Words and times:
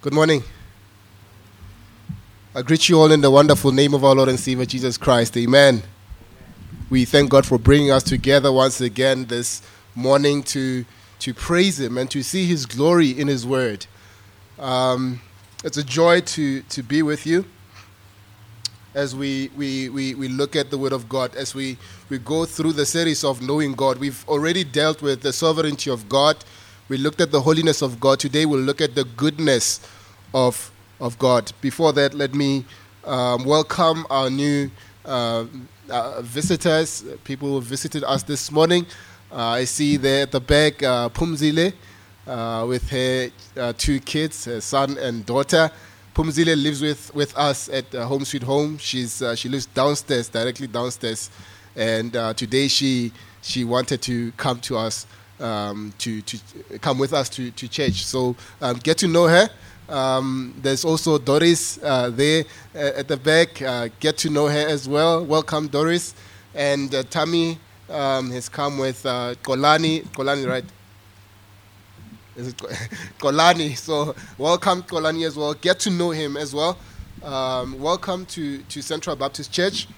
Good 0.00 0.14
morning. 0.14 0.44
I 2.54 2.62
greet 2.62 2.88
you 2.88 3.00
all 3.00 3.10
in 3.10 3.20
the 3.20 3.32
wonderful 3.32 3.72
name 3.72 3.94
of 3.94 4.04
our 4.04 4.14
Lord 4.14 4.28
and 4.28 4.38
Savior 4.38 4.64
Jesus 4.64 4.96
Christ. 4.96 5.36
Amen. 5.36 5.82
We 6.88 7.04
thank 7.04 7.30
God 7.30 7.44
for 7.44 7.58
bringing 7.58 7.90
us 7.90 8.04
together 8.04 8.52
once 8.52 8.80
again 8.80 9.24
this 9.24 9.60
morning 9.96 10.44
to, 10.44 10.84
to 11.18 11.34
praise 11.34 11.80
Him 11.80 11.98
and 11.98 12.08
to 12.12 12.22
see 12.22 12.46
His 12.46 12.64
glory 12.64 13.10
in 13.10 13.26
His 13.26 13.44
Word. 13.44 13.86
Um, 14.56 15.20
it's 15.64 15.78
a 15.78 15.84
joy 15.84 16.20
to, 16.20 16.62
to 16.62 16.82
be 16.84 17.02
with 17.02 17.26
you 17.26 17.44
as 18.94 19.16
we, 19.16 19.50
we, 19.56 19.88
we, 19.88 20.14
we 20.14 20.28
look 20.28 20.54
at 20.54 20.70
the 20.70 20.78
Word 20.78 20.92
of 20.92 21.08
God, 21.08 21.34
as 21.34 21.56
we, 21.56 21.76
we 22.08 22.18
go 22.18 22.44
through 22.44 22.74
the 22.74 22.86
series 22.86 23.24
of 23.24 23.42
knowing 23.42 23.72
God. 23.72 23.98
We've 23.98 24.24
already 24.28 24.62
dealt 24.62 25.02
with 25.02 25.22
the 25.22 25.32
sovereignty 25.32 25.90
of 25.90 26.08
God, 26.08 26.36
we 26.88 26.96
looked 26.96 27.20
at 27.20 27.30
the 27.30 27.42
holiness 27.42 27.82
of 27.82 28.00
God. 28.00 28.18
Today 28.18 28.46
we'll 28.46 28.60
look 28.60 28.80
at 28.80 28.94
the 28.94 29.04
goodness 29.04 29.80
of, 30.34 30.70
of 31.00 31.18
God. 31.18 31.52
Before 31.60 31.92
that, 31.92 32.14
let 32.14 32.34
me 32.34 32.64
um, 33.04 33.44
welcome 33.44 34.06
our 34.10 34.28
new 34.28 34.70
uh, 35.04 35.46
uh, 35.88 36.20
visitors, 36.22 37.04
people 37.24 37.48
who 37.48 37.60
visited 37.60 38.04
us 38.04 38.22
this 38.22 38.52
morning. 38.52 38.86
Uh, 39.32 39.36
I 39.36 39.64
see 39.64 39.96
there 39.96 40.22
at 40.22 40.32
the 40.32 40.40
back 40.40 40.82
uh, 40.82 41.08
Pumzile 41.08 41.72
uh, 42.26 42.66
with 42.68 42.88
her 42.90 43.30
two 43.78 44.00
kids, 44.00 44.44
her 44.44 44.60
son 44.60 44.98
and 44.98 45.24
daughter. 45.24 45.70
Pumzile 46.14 46.62
lives 46.62 46.82
with, 46.82 47.14
with 47.14 47.36
us 47.36 47.68
at 47.68 47.90
Home 47.92 48.24
Sweet 48.24 48.42
Home. 48.42 48.76
She's, 48.78 49.22
she 49.36 49.48
lives 49.48 49.66
downstairs, 49.66 50.28
directly 50.28 50.66
downstairs. 50.66 51.30
And 51.76 52.12
today 52.36 52.68
she, 52.68 53.12
she 53.40 53.64
wanted 53.64 54.02
to 54.02 54.32
come 54.32 54.60
to 54.60 54.76
us, 54.76 55.06
um, 55.40 55.94
to, 55.98 56.20
to 56.22 56.38
come 56.80 56.98
with 56.98 57.12
us 57.12 57.28
to, 57.30 57.50
to 57.52 57.68
church. 57.68 58.04
So 58.04 58.36
um, 58.60 58.76
get 58.78 58.98
to 58.98 59.08
know 59.08 59.26
her. 59.28 59.48
Um, 59.88 60.54
there's 60.60 60.84
also 60.84 61.18
Doris 61.18 61.78
uh, 61.82 62.10
there 62.10 62.44
uh, 62.74 62.78
at 62.96 63.08
the 63.08 63.16
back. 63.16 63.62
Uh, 63.62 63.88
get 64.00 64.18
to 64.18 64.30
know 64.30 64.46
her 64.46 64.66
as 64.68 64.88
well. 64.88 65.24
Welcome, 65.24 65.68
Doris. 65.68 66.14
And 66.54 66.94
uh, 66.94 67.02
Tammy 67.04 67.58
um, 67.88 68.30
has 68.30 68.48
come 68.48 68.78
with 68.78 69.04
uh, 69.06 69.34
Kolani. 69.42 70.04
Kolani, 70.08 70.46
right? 70.46 70.64
Is 72.36 72.48
it 72.48 72.56
Kolani? 73.18 73.76
So 73.76 74.14
welcome, 74.36 74.82
Kolani, 74.82 75.26
as 75.26 75.36
well. 75.36 75.54
Get 75.54 75.80
to 75.80 75.90
know 75.90 76.10
him 76.10 76.36
as 76.36 76.54
well. 76.54 76.76
Um, 77.22 77.80
welcome 77.80 78.26
to, 78.26 78.58
to 78.62 78.82
Central 78.82 79.16
Baptist 79.16 79.52
Church. 79.52 79.88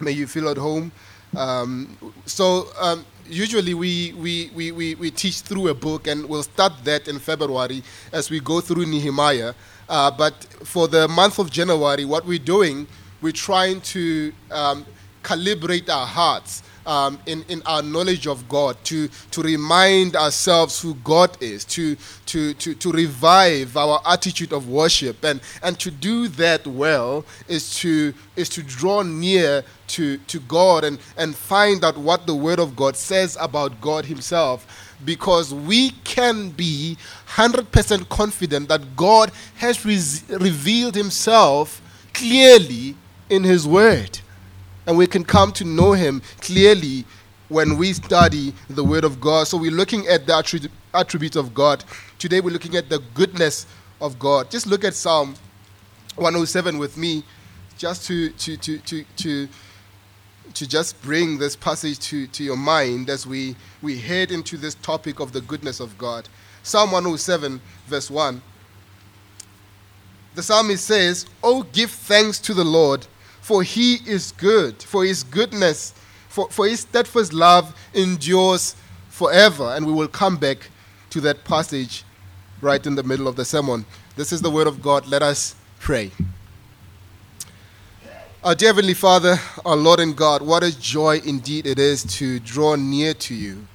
May 0.00 0.12
you 0.12 0.26
feel 0.26 0.48
at 0.48 0.56
home. 0.56 0.92
Um, 1.36 1.96
so 2.26 2.68
um, 2.80 3.04
usually 3.26 3.74
we, 3.74 4.12
we, 4.14 4.50
we, 4.54 4.72
we, 4.72 4.94
we 4.96 5.10
teach 5.10 5.40
through 5.40 5.68
a 5.68 5.74
book, 5.74 6.06
and 6.06 6.28
we'll 6.28 6.42
start 6.42 6.72
that 6.84 7.08
in 7.08 7.18
February 7.18 7.82
as 8.12 8.30
we 8.30 8.40
go 8.40 8.60
through 8.60 8.86
Nehemiah. 8.86 9.54
Uh, 9.88 10.10
but 10.10 10.34
for 10.64 10.88
the 10.88 11.08
month 11.08 11.38
of 11.38 11.50
January, 11.50 12.04
what 12.04 12.24
we're 12.24 12.38
doing, 12.38 12.86
we're 13.22 13.32
trying 13.32 13.80
to 13.82 14.32
um, 14.50 14.86
calibrate 15.22 15.88
our 15.88 16.06
hearts 16.06 16.62
um, 16.86 17.18
in, 17.26 17.44
in 17.48 17.62
our 17.66 17.82
knowledge 17.82 18.26
of 18.26 18.48
God, 18.48 18.76
to, 18.84 19.08
to 19.30 19.42
remind 19.42 20.16
ourselves 20.16 20.80
who 20.80 20.94
God 20.96 21.36
is, 21.42 21.64
to, 21.66 21.96
to, 22.26 22.54
to, 22.54 22.74
to 22.74 22.92
revive 22.92 23.76
our 23.76 24.00
attitude 24.06 24.52
of 24.52 24.68
worship. 24.68 25.24
And, 25.24 25.40
and 25.62 25.78
to 25.80 25.90
do 25.90 26.28
that 26.28 26.66
well 26.66 27.24
is 27.48 27.78
to, 27.80 28.14
is 28.36 28.48
to 28.50 28.62
draw 28.62 29.02
near 29.02 29.64
to, 29.88 30.18
to 30.18 30.40
God 30.40 30.84
and, 30.84 30.98
and 31.16 31.34
find 31.34 31.84
out 31.84 31.96
what 31.98 32.26
the 32.26 32.34
Word 32.34 32.58
of 32.58 32.76
God 32.76 32.96
says 32.96 33.36
about 33.40 33.80
God 33.80 34.04
Himself. 34.04 34.96
Because 35.04 35.54
we 35.54 35.90
can 36.04 36.50
be 36.50 36.96
100% 37.28 38.08
confident 38.08 38.68
that 38.68 38.96
God 38.96 39.32
has 39.56 39.84
res- 39.84 40.24
revealed 40.28 40.94
Himself 40.94 41.80
clearly 42.12 42.96
in 43.28 43.44
His 43.44 43.66
Word 43.66 44.20
and 44.86 44.96
we 44.96 45.06
can 45.06 45.24
come 45.24 45.52
to 45.52 45.64
know 45.64 45.92
him 45.92 46.22
clearly 46.40 47.04
when 47.48 47.76
we 47.76 47.92
study 47.92 48.52
the 48.68 48.84
word 48.84 49.04
of 49.04 49.20
god 49.20 49.46
so 49.46 49.56
we're 49.56 49.70
looking 49.70 50.06
at 50.06 50.26
the 50.26 50.32
attri- 50.32 50.70
attributes 50.94 51.36
of 51.36 51.52
god 51.54 51.84
today 52.18 52.40
we're 52.40 52.50
looking 52.52 52.76
at 52.76 52.88
the 52.88 52.98
goodness 53.14 53.66
of 54.00 54.18
god 54.18 54.50
just 54.50 54.66
look 54.66 54.84
at 54.84 54.94
psalm 54.94 55.34
107 56.16 56.78
with 56.78 56.96
me 56.96 57.24
just 57.78 58.06
to 58.06 58.30
to 58.30 58.56
to 58.58 58.78
to 58.78 59.04
to, 59.16 59.48
to 60.54 60.66
just 60.66 61.00
bring 61.02 61.38
this 61.38 61.56
passage 61.56 61.98
to, 61.98 62.26
to 62.28 62.44
your 62.44 62.56
mind 62.56 63.08
as 63.08 63.26
we, 63.26 63.56
we 63.82 63.98
head 63.98 64.30
into 64.30 64.56
this 64.56 64.74
topic 64.76 65.20
of 65.20 65.32
the 65.32 65.40
goodness 65.40 65.80
of 65.80 65.96
God. 65.96 66.28
Psalm 66.62 66.90
107, 66.92 67.60
verse 67.86 68.10
1. 68.10 68.42
The 70.34 70.42
psalmist 70.42 70.84
says, 70.84 71.26
Oh, 71.42 71.62
give 71.62 71.90
thanks 71.90 72.38
to 72.40 72.54
the 72.54 72.64
Lord, 72.64 73.06
for 73.40 73.62
he 73.62 73.98
is 74.06 74.32
good, 74.32 74.82
for 74.82 75.04
his 75.04 75.22
goodness, 75.24 75.94
for, 76.28 76.48
for 76.50 76.66
his 76.66 76.80
steadfast 76.80 77.32
love 77.32 77.74
endures 77.94 78.76
forever. 79.08 79.74
And 79.74 79.86
we 79.86 79.92
will 79.92 80.08
come 80.08 80.36
back 80.36 80.70
to 81.10 81.20
that 81.22 81.44
passage 81.44 82.04
right 82.60 82.84
in 82.86 82.94
the 82.94 83.02
middle 83.02 83.26
of 83.26 83.36
the 83.36 83.44
sermon. 83.44 83.84
This 84.16 84.32
is 84.32 84.42
the 84.42 84.50
word 84.50 84.66
of 84.66 84.82
God. 84.82 85.06
Let 85.06 85.22
us 85.22 85.54
pray. 85.78 86.10
Our 88.42 88.54
dear 88.54 88.68
Heavenly 88.68 88.94
Father, 88.94 89.38
our 89.66 89.76
Lord 89.76 90.00
and 90.00 90.16
God, 90.16 90.40
what 90.40 90.62
a 90.62 90.78
joy 90.78 91.20
indeed 91.24 91.66
it 91.66 91.78
is 91.78 92.04
to 92.16 92.40
draw 92.40 92.74
near 92.74 93.12
to 93.12 93.34
you. 93.34 93.66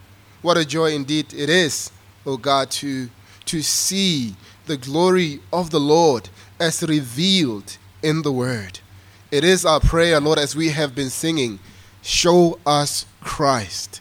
What 0.42 0.58
a 0.58 0.66
joy 0.66 0.94
indeed 0.94 1.34
it 1.34 1.50
is, 1.50 1.92
O 2.25 2.38
God, 2.38 2.72
to, 2.72 3.09
to 3.46 3.62
see 3.62 4.36
the 4.66 4.78
glory 4.78 5.40
of 5.54 5.70
the 5.70 5.80
Lord 5.80 6.30
as 6.59 6.81
revealed 6.81 7.78
in 8.02 8.24
the 8.24 8.31
Word. 8.31 8.80
It 9.35 9.44
is 9.44 9.66
our 9.66 9.81
prayer, 9.81 10.22
Lord, 10.22 10.40
as 10.40 10.56
we 10.56 10.69
have 10.69 10.96
been 10.96 11.09
singing, 11.09 11.59
show 12.01 12.57
us 12.66 13.06
Christ. 13.19 14.00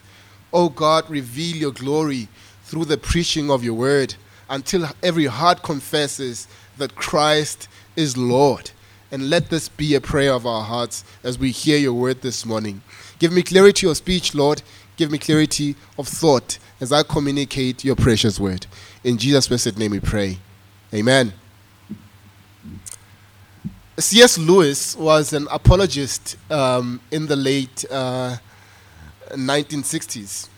O 0.53 0.69
God, 0.69 1.09
reveal 1.09 1.57
your 1.57 1.73
glory 1.73 2.29
through 2.63 2.85
the 2.85 2.97
preaching 2.97 3.51
of 3.51 3.61
your 3.61 3.73
Word 3.73 4.15
until 4.49 4.87
every 5.03 5.25
heart 5.25 5.61
confesses 5.61 6.47
that 6.77 6.95
Christ 6.95 7.67
is 7.97 8.15
Lord. 8.15 8.71
And 9.11 9.29
let 9.29 9.49
this 9.49 9.67
be 9.67 9.93
a 9.95 9.99
prayer 9.99 10.31
of 10.31 10.47
our 10.47 10.63
hearts 10.63 11.03
as 11.21 11.37
we 11.37 11.51
hear 11.51 11.77
your 11.77 11.91
word 11.91 12.21
this 12.21 12.45
morning. 12.45 12.81
Give 13.19 13.33
me 13.33 13.43
clarity 13.43 13.89
of 13.89 13.97
speech, 13.97 14.33
Lord. 14.33 14.61
Give 14.95 15.11
me 15.11 15.17
clarity 15.17 15.75
of 15.99 16.07
thought 16.07 16.59
as 16.79 16.93
I 16.93 17.03
communicate 17.03 17.83
your 17.83 17.97
precious 17.97 18.39
word. 18.39 18.67
In 19.03 19.17
Jesus' 19.17 19.49
blessed 19.49 19.77
name 19.77 19.91
we 19.91 19.99
pray. 19.99 20.37
Amen. 20.93 21.33
C.S. 23.97 24.37
Lewis 24.37 24.95
was 24.97 25.31
an 25.31 25.47
apologist 25.49 26.35
um, 26.51 26.99
in 27.11 27.27
the 27.27 27.35
late 27.35 27.85
uh, 27.89 28.35
1960s. 29.31 30.49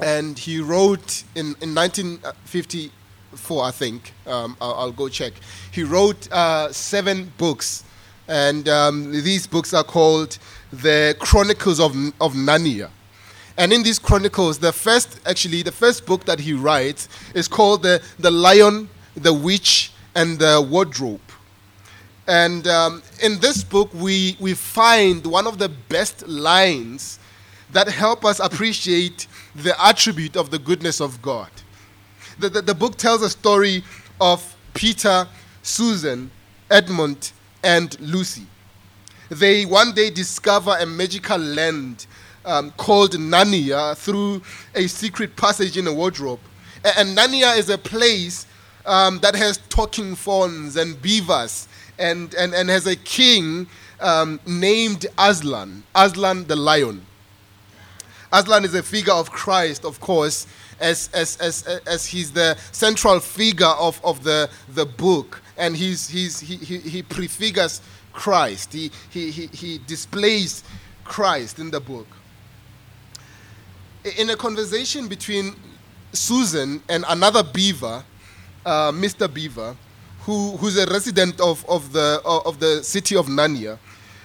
And 0.00 0.36
he 0.38 0.60
wrote 0.60 1.22
in, 1.34 1.54
in 1.60 1.74
1950 1.74 2.90
four, 3.36 3.64
I 3.64 3.70
think. 3.70 4.12
Um, 4.26 4.56
I'll, 4.60 4.74
I'll, 4.74 4.92
go 4.92 5.08
check. 5.08 5.34
He 5.70 5.84
wrote 5.84 6.30
uh, 6.32 6.72
seven 6.72 7.32
books, 7.38 7.84
and 8.28 8.68
um, 8.68 9.12
these 9.12 9.46
books 9.46 9.72
are 9.72 9.84
called 9.84 10.38
the 10.72 11.16
Chronicles 11.20 11.78
of, 11.78 11.94
of 12.20 12.34
Narnia. 12.34 12.90
And 13.58 13.72
in 13.72 13.82
these 13.82 13.98
chronicles, 13.98 14.58
the 14.58 14.72
first, 14.72 15.20
actually, 15.24 15.62
the 15.62 15.72
first 15.72 16.04
book 16.04 16.24
that 16.24 16.40
he 16.40 16.52
writes 16.52 17.08
is 17.34 17.48
called 17.48 17.82
the, 17.82 18.02
the 18.18 18.30
Lion, 18.30 18.88
the 19.14 19.32
Witch, 19.32 19.92
and 20.14 20.38
the 20.38 20.66
Wardrobe. 20.68 21.20
And 22.28 22.66
um, 22.66 23.02
in 23.22 23.38
this 23.38 23.62
book, 23.62 23.92
we, 23.94 24.36
we 24.40 24.54
find 24.54 25.24
one 25.24 25.46
of 25.46 25.58
the 25.58 25.68
best 25.68 26.26
lines 26.26 27.18
that 27.72 27.88
help 27.88 28.24
us 28.24 28.40
appreciate 28.40 29.26
the 29.54 29.74
attribute 29.84 30.36
of 30.36 30.50
the 30.50 30.58
goodness 30.58 31.00
of 31.00 31.22
God 31.22 31.50
the, 32.38 32.48
the, 32.48 32.62
the 32.62 32.74
book 32.74 32.96
tells 32.96 33.22
a 33.22 33.30
story 33.30 33.82
of 34.20 34.56
Peter, 34.74 35.26
Susan, 35.62 36.30
Edmund, 36.70 37.32
and 37.62 37.98
Lucy. 38.00 38.46
They 39.28 39.64
one 39.64 39.92
day 39.92 40.10
discover 40.10 40.76
a 40.78 40.86
magical 40.86 41.38
land 41.38 42.06
um, 42.44 42.70
called 42.72 43.12
Narnia 43.12 43.96
through 43.96 44.42
a 44.74 44.86
secret 44.86 45.34
passage 45.36 45.76
in 45.76 45.86
a 45.86 45.92
wardrobe. 45.92 46.40
And, 46.84 47.08
and 47.08 47.18
Narnia 47.18 47.56
is 47.58 47.70
a 47.70 47.78
place 47.78 48.46
um, 48.84 49.18
that 49.20 49.34
has 49.34 49.58
talking 49.68 50.14
fauns 50.14 50.76
and 50.76 51.00
beavers 51.02 51.66
and, 51.98 52.34
and, 52.34 52.54
and 52.54 52.68
has 52.68 52.86
a 52.86 52.96
king 52.96 53.66
um, 54.00 54.40
named 54.46 55.06
Aslan, 55.18 55.82
Aslan 55.94 56.46
the 56.46 56.56
lion. 56.56 57.04
Aslan 58.32 58.64
is 58.64 58.74
a 58.74 58.82
figure 58.82 59.12
of 59.12 59.30
Christ, 59.30 59.84
of 59.84 60.00
course, 60.00 60.46
as, 60.80 61.08
as, 61.14 61.36
as, 61.38 61.66
as 61.86 62.06
he's 62.06 62.32
the 62.32 62.56
central 62.72 63.20
figure 63.20 63.66
of, 63.66 64.00
of 64.04 64.22
the, 64.24 64.50
the 64.74 64.84
book. 64.84 65.40
And 65.56 65.76
he's, 65.76 66.08
he's, 66.08 66.40
he, 66.40 66.56
he, 66.56 66.78
he 66.78 67.02
prefigures 67.02 67.80
Christ, 68.12 68.72
he, 68.72 68.90
he, 69.10 69.30
he, 69.30 69.46
he 69.48 69.78
displays 69.86 70.64
Christ 71.04 71.58
in 71.58 71.70
the 71.70 71.80
book. 71.80 72.06
In 74.16 74.30
a 74.30 74.36
conversation 74.36 75.06
between 75.06 75.54
Susan 76.12 76.82
and 76.88 77.04
another 77.08 77.42
beaver, 77.42 78.02
uh, 78.64 78.90
Mr. 78.90 79.32
Beaver, 79.32 79.76
who, 80.26 80.56
who's 80.56 80.76
a 80.76 80.86
resident 80.86 81.40
of, 81.40 81.64
of, 81.68 81.92
the, 81.92 82.20
of 82.24 82.58
the 82.58 82.82
city 82.82 83.14
of 83.16 83.26
Narnia, 83.26 83.78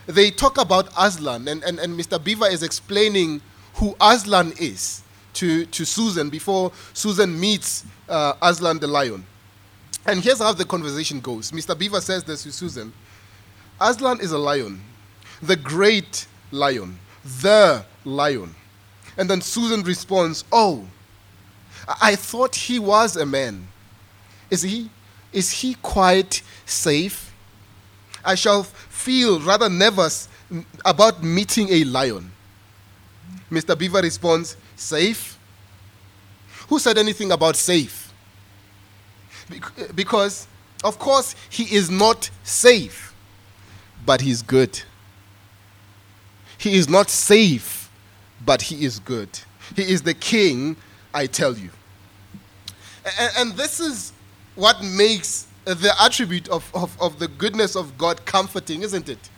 they 0.07 0.31
talk 0.31 0.57
about 0.57 0.89
Aslan, 0.97 1.47
and, 1.47 1.63
and, 1.63 1.77
and 1.77 1.97
Mr. 1.97 2.21
Beaver 2.21 2.47
is 2.47 2.63
explaining 2.63 3.39
who 3.75 3.95
Aslan 4.01 4.51
is 4.59 5.03
to, 5.33 5.65
to 5.67 5.85
Susan 5.85 6.31
before 6.31 6.71
Susan 6.93 7.39
meets 7.39 7.85
uh, 8.09 8.33
Aslan 8.41 8.79
the 8.79 8.87
lion. 8.87 9.23
And 10.07 10.23
here's 10.23 10.39
how 10.39 10.51
the 10.53 10.65
conversation 10.65 11.19
goes 11.19 11.51
Mr. 11.51 11.77
Beaver 11.77 12.01
says 12.01 12.23
this 12.23 12.41
to 12.43 12.51
Susan 12.51 12.91
Aslan 13.79 14.21
is 14.21 14.31
a 14.31 14.39
lion, 14.39 14.81
the 15.43 15.55
great 15.55 16.25
lion, 16.49 16.97
the 17.41 17.85
lion. 18.05 18.55
And 19.17 19.29
then 19.29 19.39
Susan 19.39 19.83
responds, 19.83 20.45
Oh, 20.51 20.83
I 22.01 22.15
thought 22.15 22.55
he 22.55 22.79
was 22.79 23.17
a 23.17 23.25
man. 23.25 23.67
Is 24.49 24.63
he? 24.63 24.89
Is 25.33 25.51
he 25.51 25.75
quite 25.75 26.41
safe? 26.65 27.33
I 28.23 28.35
shall 28.35 28.63
feel 28.63 29.39
rather 29.39 29.69
nervous 29.69 30.27
about 30.85 31.23
meeting 31.23 31.69
a 31.69 31.83
lion. 31.85 32.31
Mr. 33.51 33.77
Beaver 33.77 34.01
responds, 34.01 34.57
Safe? 34.75 35.37
Who 36.69 36.79
said 36.79 36.97
anything 36.97 37.31
about 37.31 37.55
safe? 37.55 38.13
Because, 39.95 40.47
of 40.83 40.97
course, 40.97 41.35
he 41.49 41.63
is 41.75 41.89
not 41.89 42.29
safe, 42.43 43.13
but 44.05 44.21
he's 44.21 44.41
good. 44.41 44.81
He 46.57 46.75
is 46.75 46.87
not 46.87 47.09
safe, 47.09 47.89
but 48.45 48.61
he 48.61 48.85
is 48.85 48.99
good. 48.99 49.27
He 49.75 49.81
is 49.83 50.01
the 50.03 50.13
king, 50.13 50.77
I 51.13 51.25
tell 51.27 51.57
you. 51.57 51.71
And, 53.19 53.31
and 53.37 53.51
this 53.53 53.79
is 53.79 54.13
what 54.55 54.83
makes 54.83 55.47
the 55.65 55.93
attribute 56.01 56.47
of, 56.49 56.69
of, 56.73 56.99
of 57.01 57.19
the 57.19 57.27
goodness 57.27 57.75
of 57.75 57.97
God 57.97 58.25
comforting, 58.25 58.81
isn't 58.81 59.09
it? 59.09 59.29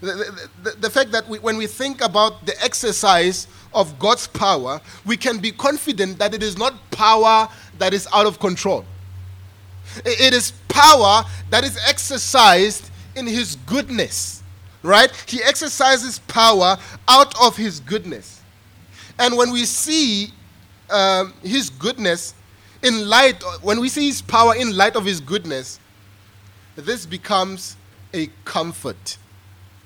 The, 0.00 0.48
the, 0.62 0.70
the, 0.70 0.90
fact 0.90 1.12
that 1.12 1.28
we, 1.28 1.38
when 1.40 1.58
we 1.58 1.66
think 1.66 2.00
about 2.00 2.46
the 2.46 2.58
exercise 2.64 3.46
of 3.74 3.98
God's 3.98 4.26
power, 4.26 4.80
we 5.04 5.16
can 5.16 5.38
be 5.38 5.52
confident 5.52 6.18
that 6.18 6.32
it 6.32 6.42
is 6.42 6.56
not 6.56 6.90
power 6.90 7.48
that 7.78 7.92
is 7.92 8.08
out 8.12 8.24
of 8.24 8.38
control. 8.38 8.84
It 10.04 10.32
is 10.32 10.52
power 10.68 11.24
that 11.50 11.64
is 11.64 11.78
exercised 11.86 12.90
in 13.14 13.26
His 13.26 13.56
goodness, 13.66 14.42
right? 14.82 15.12
He 15.26 15.42
exercises 15.42 16.18
power 16.20 16.78
out 17.06 17.34
of 17.42 17.58
His 17.58 17.80
goodness. 17.80 18.40
And 19.18 19.36
when 19.36 19.52
we 19.52 19.66
see 19.66 20.32
um, 20.88 21.34
His 21.42 21.68
goodness, 21.68 22.32
in 22.82 23.08
light, 23.08 23.42
when 23.62 23.80
we 23.80 23.88
see 23.88 24.06
his 24.06 24.22
power 24.22 24.54
in 24.54 24.76
light 24.76 24.96
of 24.96 25.04
his 25.04 25.20
goodness, 25.20 25.78
this 26.76 27.06
becomes 27.06 27.76
a 28.14 28.28
comfort 28.44 29.18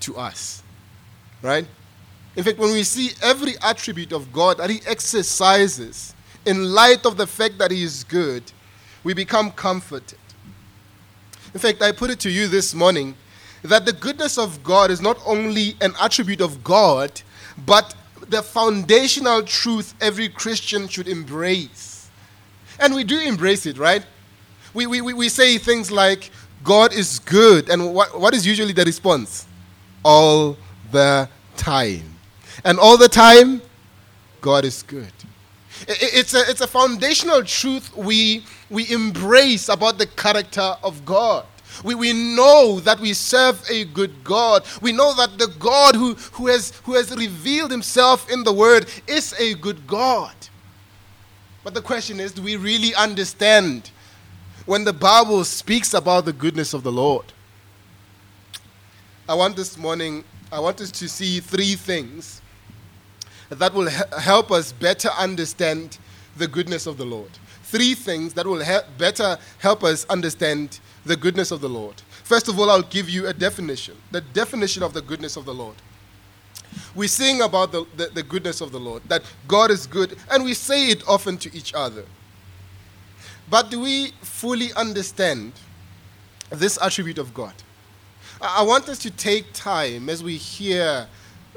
to 0.00 0.16
us. 0.16 0.62
Right? 1.42 1.66
In 2.36 2.44
fact, 2.44 2.58
when 2.58 2.72
we 2.72 2.82
see 2.82 3.10
every 3.22 3.54
attribute 3.62 4.12
of 4.12 4.32
God 4.32 4.58
that 4.58 4.70
he 4.70 4.80
exercises 4.86 6.14
in 6.46 6.72
light 6.72 7.06
of 7.06 7.16
the 7.16 7.26
fact 7.26 7.58
that 7.58 7.70
he 7.70 7.82
is 7.82 8.04
good, 8.04 8.42
we 9.02 9.14
become 9.14 9.50
comforted. 9.50 10.18
In 11.52 11.60
fact, 11.60 11.82
I 11.82 11.92
put 11.92 12.10
it 12.10 12.18
to 12.20 12.30
you 12.30 12.48
this 12.48 12.74
morning 12.74 13.14
that 13.62 13.86
the 13.86 13.92
goodness 13.92 14.36
of 14.36 14.62
God 14.62 14.90
is 14.90 15.00
not 15.00 15.18
only 15.24 15.76
an 15.80 15.94
attribute 16.00 16.40
of 16.40 16.64
God, 16.64 17.22
but 17.66 17.94
the 18.28 18.42
foundational 18.42 19.42
truth 19.42 19.94
every 20.00 20.28
Christian 20.28 20.88
should 20.88 21.08
embrace. 21.08 21.93
And 22.80 22.94
we 22.94 23.04
do 23.04 23.18
embrace 23.20 23.66
it, 23.66 23.78
right? 23.78 24.04
We, 24.72 24.86
we, 24.86 25.00
we 25.00 25.28
say 25.28 25.58
things 25.58 25.90
like, 25.90 26.30
God 26.62 26.92
is 26.92 27.18
good. 27.20 27.68
And 27.68 27.94
what, 27.94 28.18
what 28.18 28.34
is 28.34 28.46
usually 28.46 28.72
the 28.72 28.84
response? 28.84 29.46
All 30.02 30.56
the 30.90 31.28
time. 31.56 32.14
And 32.64 32.78
all 32.78 32.96
the 32.96 33.08
time, 33.08 33.62
God 34.40 34.64
is 34.64 34.82
good. 34.82 35.12
It's 35.86 36.34
a, 36.34 36.42
it's 36.48 36.60
a 36.60 36.66
foundational 36.66 37.42
truth 37.42 37.94
we, 37.96 38.44
we 38.70 38.90
embrace 38.90 39.68
about 39.68 39.98
the 39.98 40.06
character 40.06 40.76
of 40.82 41.04
God. 41.04 41.44
We, 41.82 41.94
we 41.94 42.12
know 42.12 42.78
that 42.80 43.00
we 43.00 43.12
serve 43.12 43.62
a 43.68 43.84
good 43.86 44.22
God. 44.22 44.64
We 44.80 44.92
know 44.92 45.14
that 45.14 45.38
the 45.38 45.48
God 45.58 45.96
who, 45.96 46.14
who, 46.32 46.46
has, 46.46 46.72
who 46.84 46.94
has 46.94 47.14
revealed 47.14 47.70
himself 47.70 48.30
in 48.30 48.44
the 48.44 48.52
Word 48.52 48.86
is 49.08 49.34
a 49.38 49.54
good 49.54 49.86
God. 49.86 50.34
But 51.64 51.72
the 51.72 51.80
question 51.82 52.20
is 52.20 52.32
do 52.32 52.42
we 52.42 52.56
really 52.56 52.94
understand 52.94 53.90
when 54.66 54.84
the 54.84 54.92
Bible 54.92 55.44
speaks 55.44 55.94
about 55.94 56.26
the 56.26 56.32
goodness 56.32 56.74
of 56.74 56.82
the 56.82 56.92
Lord? 56.92 57.24
I 59.26 59.34
want 59.34 59.56
this 59.56 59.78
morning, 59.78 60.22
I 60.52 60.60
want 60.60 60.80
us 60.82 60.90
to 60.92 61.08
see 61.08 61.40
three 61.40 61.74
things 61.74 62.42
that 63.48 63.72
will 63.72 63.88
he- 63.88 64.02
help 64.20 64.50
us 64.52 64.72
better 64.72 65.08
understand 65.18 65.98
the 66.36 66.46
goodness 66.46 66.86
of 66.86 66.98
the 66.98 67.06
Lord. 67.06 67.30
Three 67.62 67.94
things 67.94 68.34
that 68.34 68.46
will 68.46 68.62
he- 68.62 68.78
better 68.98 69.38
help 69.58 69.82
us 69.82 70.04
understand 70.10 70.78
the 71.06 71.16
goodness 71.16 71.50
of 71.50 71.62
the 71.62 71.68
Lord. 71.68 71.94
First 72.24 72.48
of 72.48 72.58
all, 72.58 72.70
I'll 72.70 72.82
give 72.82 73.08
you 73.08 73.26
a 73.26 73.32
definition 73.32 73.96
the 74.10 74.20
definition 74.20 74.82
of 74.82 74.92
the 74.92 75.02
goodness 75.02 75.36
of 75.36 75.46
the 75.46 75.54
Lord. 75.54 75.76
We 76.94 77.08
sing 77.08 77.40
about 77.40 77.72
the, 77.72 77.86
the, 77.96 78.06
the, 78.06 78.22
goodness 78.22 78.60
of 78.60 78.70
the 78.70 78.78
Lord, 78.78 79.02
that 79.08 79.22
God 79.48 79.70
is 79.70 79.86
good, 79.86 80.16
and 80.30 80.44
we 80.44 80.54
say 80.54 80.90
it 80.90 81.02
often 81.08 81.36
to 81.38 81.54
each 81.54 81.74
other. 81.74 82.04
But 83.50 83.70
do 83.70 83.80
we 83.80 84.12
fully 84.22 84.72
understand 84.74 85.52
this 86.50 86.78
attribute 86.80 87.18
of 87.18 87.34
God? 87.34 87.54
I 88.40 88.62
want 88.62 88.88
us 88.88 88.98
to 89.00 89.10
take 89.10 89.52
time 89.52 90.08
as 90.08 90.22
we 90.22 90.36
hear 90.36 91.06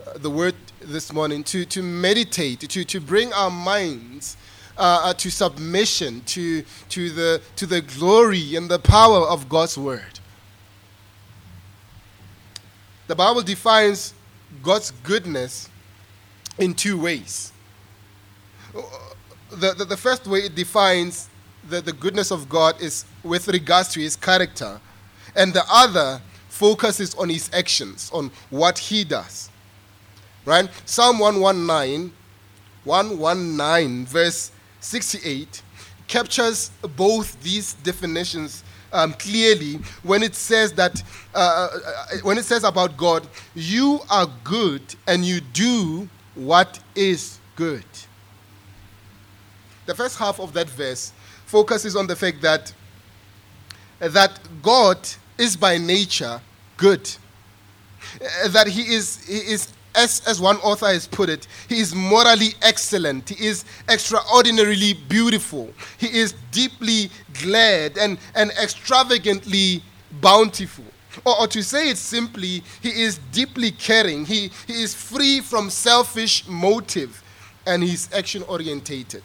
uh, 0.05 0.17
the 0.17 0.29
word 0.29 0.55
this 0.79 1.11
morning 1.13 1.43
to, 1.45 1.65
to 1.65 1.83
meditate, 1.83 2.61
to, 2.61 2.83
to 2.85 2.99
bring 2.99 3.31
our 3.33 3.51
minds 3.51 4.37
uh, 4.77 5.01
uh, 5.05 5.13
to 5.15 5.31
submission 5.31 6.21
to, 6.21 6.63
to, 6.89 7.09
the, 7.09 7.41
to 7.55 7.65
the 7.65 7.81
glory 7.81 8.55
and 8.55 8.69
the 8.69 8.77
power 8.77 9.21
of 9.27 9.49
God's 9.49 9.77
word. 9.77 10.19
The 13.07 13.15
Bible 13.15 13.41
defines 13.41 14.13
God's 14.63 14.91
goodness 15.03 15.69
in 16.57 16.73
two 16.73 16.99
ways. 16.99 17.51
The, 19.51 19.73
the, 19.73 19.85
the, 19.85 19.97
first 19.97 20.27
way 20.27 20.39
it 20.39 20.55
defines 20.55 21.29
the, 21.69 21.81
the 21.81 21.93
goodness 21.93 22.31
of 22.31 22.49
God 22.49 22.81
is 22.81 23.05
with 23.23 23.47
regards 23.47 23.89
to 23.89 23.99
his 23.99 24.15
character, 24.15 24.79
and 25.35 25.53
the 25.53 25.63
other 25.69 26.21
focuses 26.49 27.15
on 27.15 27.29
his 27.29 27.49
actions, 27.53 28.09
on 28.13 28.31
what 28.49 28.77
he 28.77 29.03
does. 29.03 29.49
Right? 30.45 30.69
Psalm 30.85 31.19
119, 31.19 32.11
119, 32.83 34.05
verse 34.05 34.51
68, 34.79 35.61
captures 36.07 36.71
both 36.95 37.41
these 37.41 37.73
definitions 37.73 38.63
um, 38.93 39.13
clearly 39.13 39.79
when 40.03 40.23
it 40.23 40.35
says 40.35 40.73
that 40.73 41.01
uh, 41.33 41.37
uh, 41.37 41.79
uh, 41.85 42.17
when 42.23 42.37
it 42.37 42.45
says 42.45 42.63
about 42.63 42.97
God, 42.97 43.27
you 43.55 43.99
are 44.09 44.27
good 44.43 44.81
and 45.07 45.25
you 45.25 45.41
do 45.41 46.09
what 46.35 46.79
is 46.95 47.39
good. 47.55 47.85
The 49.85 49.95
first 49.95 50.17
half 50.17 50.39
of 50.39 50.53
that 50.53 50.69
verse 50.69 51.13
focuses 51.45 51.95
on 51.95 52.07
the 52.07 52.15
fact 52.15 52.41
that 52.41 52.73
that 53.99 54.39
God 54.61 54.97
is 55.37 55.55
by 55.55 55.77
nature 55.77 56.41
good. 56.77 57.09
Uh, 58.21 58.47
that 58.49 58.67
he 58.67 58.93
is, 58.93 59.25
he 59.25 59.37
is 59.37 59.73
as, 59.95 60.21
as 60.27 60.39
one 60.39 60.57
author 60.57 60.87
has 60.87 61.07
put 61.07 61.29
it, 61.29 61.47
he 61.67 61.79
is 61.79 61.95
morally 61.95 62.49
excellent. 62.61 63.29
He 63.29 63.47
is 63.47 63.65
extraordinarily 63.89 64.93
beautiful. 64.93 65.73
He 65.97 66.07
is 66.07 66.33
deeply 66.51 67.09
glad 67.41 67.97
and, 67.97 68.17
and 68.35 68.51
extravagantly 68.51 69.81
bountiful. 70.21 70.85
Or, 71.25 71.41
or, 71.41 71.47
to 71.47 71.63
say 71.63 71.89
it 71.89 71.97
simply, 71.97 72.63
he 72.81 72.89
is 72.89 73.19
deeply 73.31 73.71
caring. 73.71 74.25
He, 74.25 74.51
he 74.67 74.83
is 74.83 74.93
free 74.93 75.41
from 75.41 75.69
selfish 75.69 76.47
motive 76.47 77.23
and 77.65 77.83
he's 77.83 78.11
action 78.13 78.43
orientated. 78.43 79.23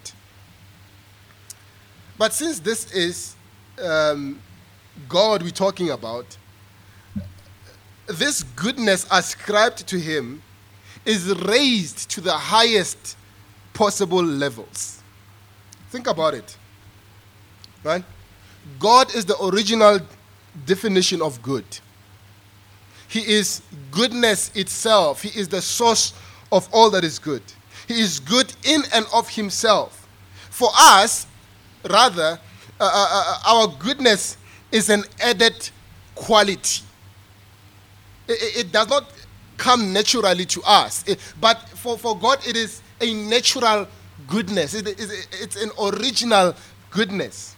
But 2.16 2.32
since 2.32 2.60
this 2.60 2.90
is 2.92 3.36
um, 3.82 4.40
God 5.08 5.42
we're 5.42 5.50
talking 5.50 5.90
about, 5.90 6.36
this 8.06 8.42
goodness 8.42 9.06
ascribed 9.10 9.86
to 9.88 9.98
him 9.98 10.42
is 11.04 11.34
raised 11.46 12.10
to 12.10 12.20
the 12.20 12.32
highest 12.32 13.16
possible 13.74 14.22
levels. 14.22 15.02
Think 15.90 16.06
about 16.06 16.34
it. 16.34 16.56
Right? 17.82 18.04
God 18.78 19.14
is 19.14 19.24
the 19.24 19.40
original 19.44 20.00
definition 20.66 21.20
of 21.20 21.42
good. 21.42 21.64
He 23.08 23.20
is 23.20 23.62
goodness 23.90 24.50
itself. 24.54 25.22
He 25.22 25.38
is 25.38 25.48
the 25.48 25.60
source 25.60 26.14
of 26.50 26.68
all 26.72 26.90
that 26.90 27.04
is 27.04 27.18
good. 27.18 27.42
He 27.88 28.00
is 28.00 28.20
good 28.20 28.52
in 28.64 28.82
and 28.94 29.04
of 29.12 29.28
himself. 29.28 30.06
For 30.50 30.70
us, 30.74 31.26
rather, 31.88 32.38
uh, 32.80 32.84
uh, 32.84 32.88
uh 33.46 33.54
our 33.54 33.68
goodness 33.78 34.36
is 34.70 34.88
an 34.88 35.04
added 35.20 35.68
quality. 36.14 36.82
It, 38.28 38.66
it 38.66 38.72
does 38.72 38.88
not 38.88 39.04
come 39.62 39.92
naturally 39.92 40.44
to 40.44 40.60
us, 40.64 41.04
it, 41.06 41.20
but 41.40 41.56
for, 41.68 41.96
for 41.96 42.18
God, 42.18 42.44
it 42.44 42.56
is 42.56 42.82
a 43.00 43.14
natural 43.14 43.86
goodness, 44.26 44.74
it, 44.74 44.88
it, 44.88 45.28
it's 45.40 45.54
an 45.54 45.70
original 45.80 46.52
goodness. 46.90 47.54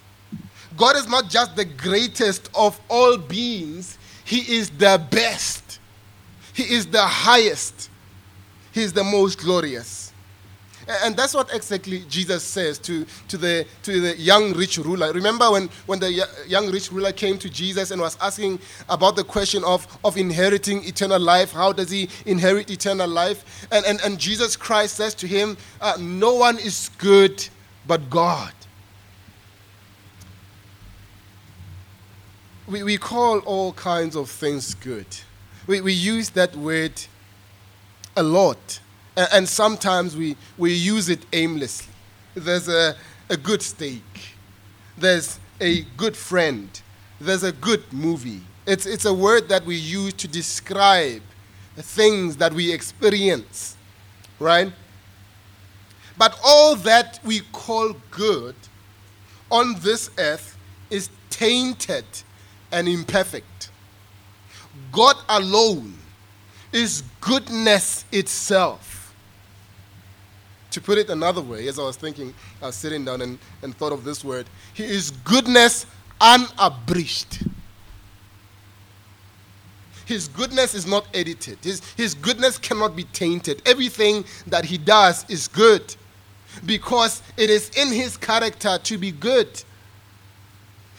God 0.77 0.97
is 0.97 1.09
not 1.09 1.31
just 1.31 1.57
the 1.57 1.65
greatest 1.65 2.51
of 2.55 2.79
all 2.91 3.17
beings, 3.17 3.97
He 4.23 4.41
is 4.55 4.69
the 4.69 5.03
best, 5.11 5.79
He 6.53 6.65
is 6.65 6.87
the 6.87 7.01
highest, 7.01 7.89
He 8.73 8.83
is 8.83 8.93
the 8.93 9.05
most 9.05 9.39
glorious. 9.39 10.04
And 10.87 11.17
that's 11.17 11.35
what 11.35 11.53
exactly 11.55 12.05
Jesus 12.09 12.45
says 12.45 12.79
to, 12.81 13.07
to, 13.29 13.39
the, 13.39 13.67
to 13.85 14.01
the 14.01 14.17
young 14.19 14.53
rich 14.53 14.77
ruler. 14.79 15.13
Remember 15.13 15.51
when, 15.51 15.71
when 15.87 15.99
the 15.99 16.29
young 16.47 16.71
rich 16.71 16.93
ruler 16.93 17.13
came 17.13 17.39
to 17.39 17.49
Jesus 17.49 17.91
and 17.91 18.01
was 18.01 18.19
asking 18.21 18.59
about 18.89 19.17
the 19.17 19.25
question 19.25 19.65
of, 19.65 19.87
of 20.05 20.17
inheriting 20.19 20.85
eternal 20.85 21.21
life? 21.21 21.53
How 21.53 21.73
does 21.73 21.91
he 21.91 22.09
inherit 22.27 22.71
eternal 22.71 23.09
life? 23.09 23.67
And, 23.73 23.85
and, 23.87 24.01
and 24.03 24.19
Jesus 24.19 24.57
Christ 24.57 24.97
says 24.97 25.15
to 25.17 25.27
him, 25.27 25.57
uh, 25.81 25.97
No 25.99 26.35
one 26.35 26.59
is 26.59 26.91
good 26.99 27.47
but 27.87 28.11
God. 28.11 28.53
We, 32.67 32.83
we 32.83 32.97
call 32.97 33.41
all 33.41 33.73
kinds 33.73 34.17
of 34.17 34.29
things 34.29 34.75
good. 34.75 35.07
We, 35.67 35.81
we 35.81 35.93
use 35.93 36.31
that 36.31 36.57
word 36.57 37.03
a 38.17 38.23
lot 38.23 38.81
and 39.17 39.49
sometimes 39.49 40.17
we, 40.17 40.37
we 40.59 40.73
use 40.73 41.09
it 41.09 41.25
aimlessly. 41.33 41.93
There's 42.35 42.69
a, 42.69 42.97
a 43.31 43.37
good 43.37 43.63
steak, 43.63 44.03
there's 44.99 45.39
a 45.61 45.83
good 45.97 46.17
friend, 46.17 46.69
there's 47.21 47.43
a 47.43 47.53
good 47.53 47.93
movie. 47.93 48.41
It's, 48.67 48.87
it's 48.87 49.05
a 49.05 49.15
word 49.15 49.49
that 49.51 49.65
we 49.65 49.77
use 49.77 50.15
to 50.15 50.29
describe 50.29 51.23
things 51.77 52.37
that 52.39 52.53
we 52.53 52.73
experience, 52.73 53.77
right? 54.39 54.73
But 56.17 56.39
all 56.45 56.77
that 56.77 57.21
we 57.25 57.41
call 57.53 57.95
good 58.11 58.55
on 59.51 59.79
this 59.81 60.11
earth 60.19 60.57
is 60.91 61.09
tainted 61.31 62.05
and 62.73 62.89
imperfect. 62.89 63.71
God 64.93 65.17
alone 65.29 65.95
is 66.73 67.03
goodness 67.21 68.05
itself. 68.11 68.94
To 70.75 70.81
put 70.81 70.99
it 70.99 71.09
another 71.09 71.41
way, 71.41 71.69
as 71.69 71.79
I 71.79 71.85
was 71.85 71.95
thinking, 71.95 72.35
I 72.61 72.67
was 72.67 72.75
sitting 72.75 73.05
down 73.05 73.23
and, 73.23 73.39
and 73.63 73.77
thought 73.77 73.93
of 73.93 74.03
this 74.03 74.25
word, 74.25 74.47
He 74.73 74.83
is 74.83 75.13
goodness 75.13 75.87
unabridged. 76.21 77.47
His 80.05 80.27
goodness 80.27 80.75
is 80.75 80.85
not 80.85 81.07
edited. 81.15 81.59
His, 81.63 81.81
his 81.95 82.15
goodness 82.15 82.59
cannot 82.59 82.97
be 82.97 83.05
tainted. 83.05 83.63
Everything 83.65 84.25
that 84.49 84.65
he 84.65 84.77
does 84.77 85.25
is 85.31 85.47
good 85.47 85.95
because 86.67 87.23
it 87.37 87.51
is 87.51 87.71
in 87.77 87.93
his 87.93 88.17
character 88.17 88.77
to 88.83 88.99
be 88.99 89.13
good. 89.13 89.63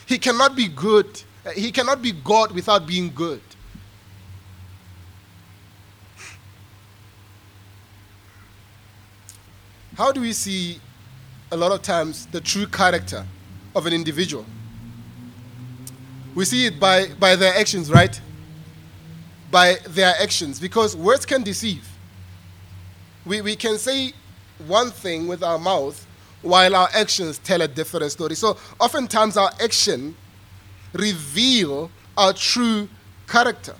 He 0.05 0.17
cannot 0.17 0.55
be 0.55 0.69
good. 0.69 1.21
He 1.53 1.69
cannot 1.73 2.01
be 2.01 2.13
God 2.13 2.53
without 2.53 2.87
being 2.87 3.11
good. 3.13 3.41
How 9.97 10.11
do 10.11 10.19
we 10.19 10.33
see 10.33 10.79
a 11.51 11.57
lot 11.57 11.71
of 11.71 11.81
times 11.81 12.25
the 12.27 12.41
true 12.41 12.67
character 12.67 13.25
of 13.73 13.85
an 13.85 13.93
individual? 13.93 14.45
We 16.35 16.43
see 16.43 16.65
it 16.65 16.81
by, 16.81 17.07
by 17.17 17.37
their 17.37 17.55
actions, 17.55 17.89
right? 17.89 18.19
By 19.51 19.77
their 19.87 20.13
actions, 20.21 20.59
because 20.59 20.97
words 20.97 21.25
can 21.25 21.43
deceive. 21.43 21.87
We, 23.25 23.39
we 23.39 23.55
can 23.55 23.77
say 23.77 24.11
one 24.67 24.91
thing 24.91 25.27
with 25.27 25.41
our 25.43 25.57
mouth 25.57 26.05
while 26.41 26.75
our 26.75 26.89
actions 26.93 27.37
tell 27.37 27.61
a 27.61 27.67
different 27.67 28.11
story. 28.11 28.35
So 28.35 28.57
oftentimes 28.81 29.37
our 29.37 29.51
action 29.63 30.13
reveal 30.91 31.89
our 32.17 32.33
true 32.33 32.89
character. 33.27 33.75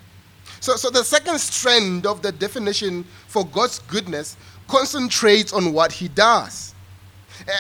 So, 0.62 0.78
so 0.78 0.90
the 0.90 1.04
second 1.04 1.40
strand 1.40 2.06
of 2.06 2.22
the 2.22 2.32
definition 2.32 3.04
for 3.28 3.46
God's 3.46 3.80
goodness 3.80 4.38
concentrates 4.68 5.54
on 5.54 5.74
what 5.74 5.92
he 5.92 6.08
does. 6.08 6.74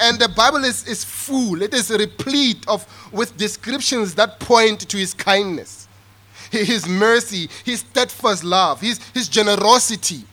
And 0.03 0.19
the 0.19 0.29
Bible 0.29 0.63
is, 0.63 0.87
is 0.87 1.03
full, 1.03 1.61
it 1.61 1.73
is 1.73 1.91
replete 1.91 2.67
of 2.67 2.85
with 3.11 3.37
descriptions 3.37 4.15
that 4.15 4.39
point 4.39 4.81
to 4.89 4.97
his 4.97 5.13
kindness, 5.13 5.87
his 6.51 6.87
mercy, 6.87 7.49
his 7.63 7.81
steadfast 7.81 8.43
love, 8.43 8.81
his, 8.81 8.99
his 9.13 9.27
generosity. 9.27 10.23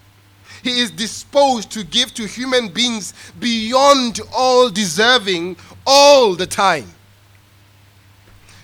He 0.62 0.78
is 0.78 0.92
disposed 0.92 1.72
to 1.72 1.82
give 1.82 2.14
to 2.14 2.26
human 2.26 2.68
beings 2.68 3.14
beyond 3.40 4.20
all 4.32 4.70
deserving 4.70 5.56
all 5.84 6.34
the 6.34 6.46
time. 6.46 6.88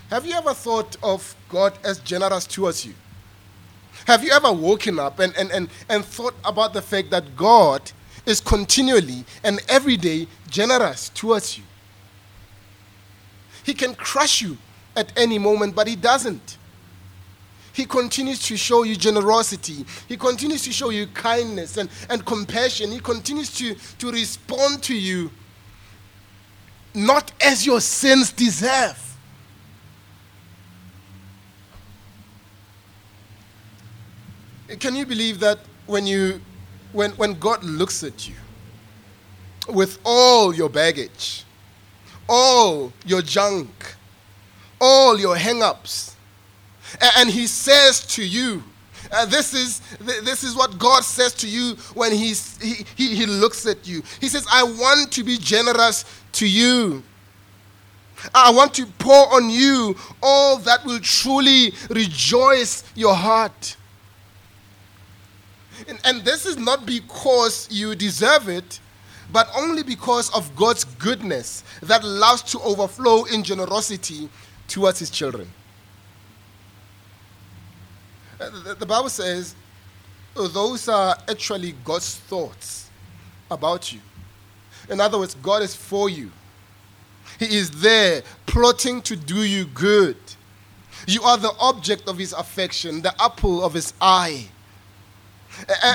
Have 0.09 0.25
you 0.25 0.35
ever 0.35 0.55
thought 0.55 0.97
of 1.03 1.35
God 1.49 1.77
as 1.85 1.99
generous 1.99 2.47
towards 2.47 2.87
you? 2.87 2.95
Have 4.09 4.25
you 4.25 4.33
ever 4.33 4.50
woken 4.53 4.99
up 4.99 5.21
and, 5.21 5.33
and, 5.37 5.50
and, 5.53 5.69
and 5.88 6.05
thought 6.05 6.35
about 6.45 6.73
the 6.73 6.83
fact 6.83 7.11
that 7.11 7.37
God 7.37 7.93
is 8.29 8.41
continually 8.41 9.25
and 9.43 9.59
every 9.69 9.97
day 9.97 10.27
generous 10.50 11.09
towards 11.09 11.57
you. 11.57 11.65
He 13.65 13.73
can 13.75 13.95
crush 13.95 14.43
you 14.43 14.59
at 14.95 15.12
any 15.17 15.38
moment, 15.38 15.75
but 15.75 15.87
he 15.87 15.97
doesn't. 15.97 16.59
He 17.73 17.87
continues 17.87 18.41
to 18.47 18.57
show 18.57 18.83
you 18.83 18.97
generosity. 18.97 19.85
He 20.09 20.17
continues 20.17 20.62
to 20.65 20.73
show 20.73 20.91
you 20.91 21.07
kindness 21.09 21.77
and, 21.77 21.88
and 22.11 22.25
compassion. 22.25 22.91
He 22.91 23.00
continues 23.00 23.55
to, 23.57 23.75
to 23.75 24.11
respond 24.11 24.83
to 24.85 24.95
you 24.95 25.31
not 26.95 27.33
as 27.41 27.65
your 27.65 27.81
sins 27.81 28.33
deserve. 28.33 29.08
Can 34.81 34.95
you 34.95 35.07
believe 35.07 35.41
that 35.41 35.59
when 35.87 36.07
you 36.07 36.41
when, 36.93 37.13
when 37.13 37.35
God 37.39 37.63
looks 37.65 38.03
at 38.03 38.29
you 38.29 38.35
with 39.69 39.99
all 40.05 40.55
your 40.55 40.69
baggage, 40.69 41.45
all 42.29 42.93
your 43.05 43.23
junk, 43.23 43.95
all 44.81 45.19
your 45.19 45.37
hang 45.37 45.63
ups, 45.63 46.17
and 47.17 47.29
He 47.29 47.47
says 47.47 48.07
to 48.15 48.25
you, 48.25 48.63
uh, 49.11 49.25
this, 49.27 49.55
is, 49.55 49.81
this 50.01 50.45
is 50.45 50.55
what 50.55 50.79
God 50.79 51.03
says 51.03 51.33
to 51.35 51.49
you 51.49 51.77
when 51.95 52.13
he, 52.13 52.35
he, 52.61 52.85
he 53.15 53.27
looks 53.27 53.65
at 53.65 53.87
you. 53.89 54.03
He 54.21 54.29
says, 54.29 54.47
I 54.53 54.63
want 54.65 55.13
to 55.13 55.25
be 55.25 55.39
generous 55.39 56.05
to 56.33 56.49
you. 56.49 57.03
I 58.35 58.51
want 58.51 58.75
to 58.75 58.87
pour 58.99 59.33
on 59.33 59.49
you 59.49 59.97
all 60.23 60.59
that 60.59 60.85
will 60.85 60.99
truly 61.01 61.73
rejoice 61.89 62.85
your 62.95 63.15
heart. 63.15 63.77
And, 65.87 66.01
and 66.05 66.25
this 66.25 66.47
is 66.47 66.57
not 66.57 66.87
because 66.87 67.69
you 67.71 67.95
deserve 67.95 68.49
it, 68.49 68.81
but 69.31 69.49
only 69.55 69.83
because 69.83 70.35
of 70.35 70.55
God's 70.57 70.85
goodness 70.85 71.63
that 71.83 72.03
loves 72.03 72.43
to 72.53 72.61
overflow 72.61 73.25
in 73.25 73.43
generosity 73.43 74.29
towards 74.67 74.99
his 74.99 75.11
children. 75.11 75.51
Uh, 78.41 78.51
the, 78.65 78.75
the 78.75 78.87
Bible 78.87 79.11
says 79.11 79.55
those 80.35 80.89
are 80.89 81.17
actually 81.29 81.75
God's 81.85 82.17
thoughts 82.17 82.91
about 83.51 83.93
you. 83.93 84.01
In 84.89 85.01
other 85.01 85.19
words, 85.19 85.35
God 85.35 85.63
is 85.63 85.75
for 85.75 86.09
you. 86.09 86.31
He 87.39 87.57
is 87.57 87.71
there 87.71 88.23
plotting 88.47 89.03
to 89.03 89.17
do 89.17 89.43
you 89.43 89.67
good. 89.67 90.17
You 91.07 91.23
are 91.23 91.37
the 91.37 91.53
object 91.61 92.09
of 92.09 92.19
his 92.19 92.33
affection, 92.33 93.03
the 93.03 93.15
apple 93.23 93.65
of 93.65 93.75
his 93.75 93.93
eye. 94.01 94.49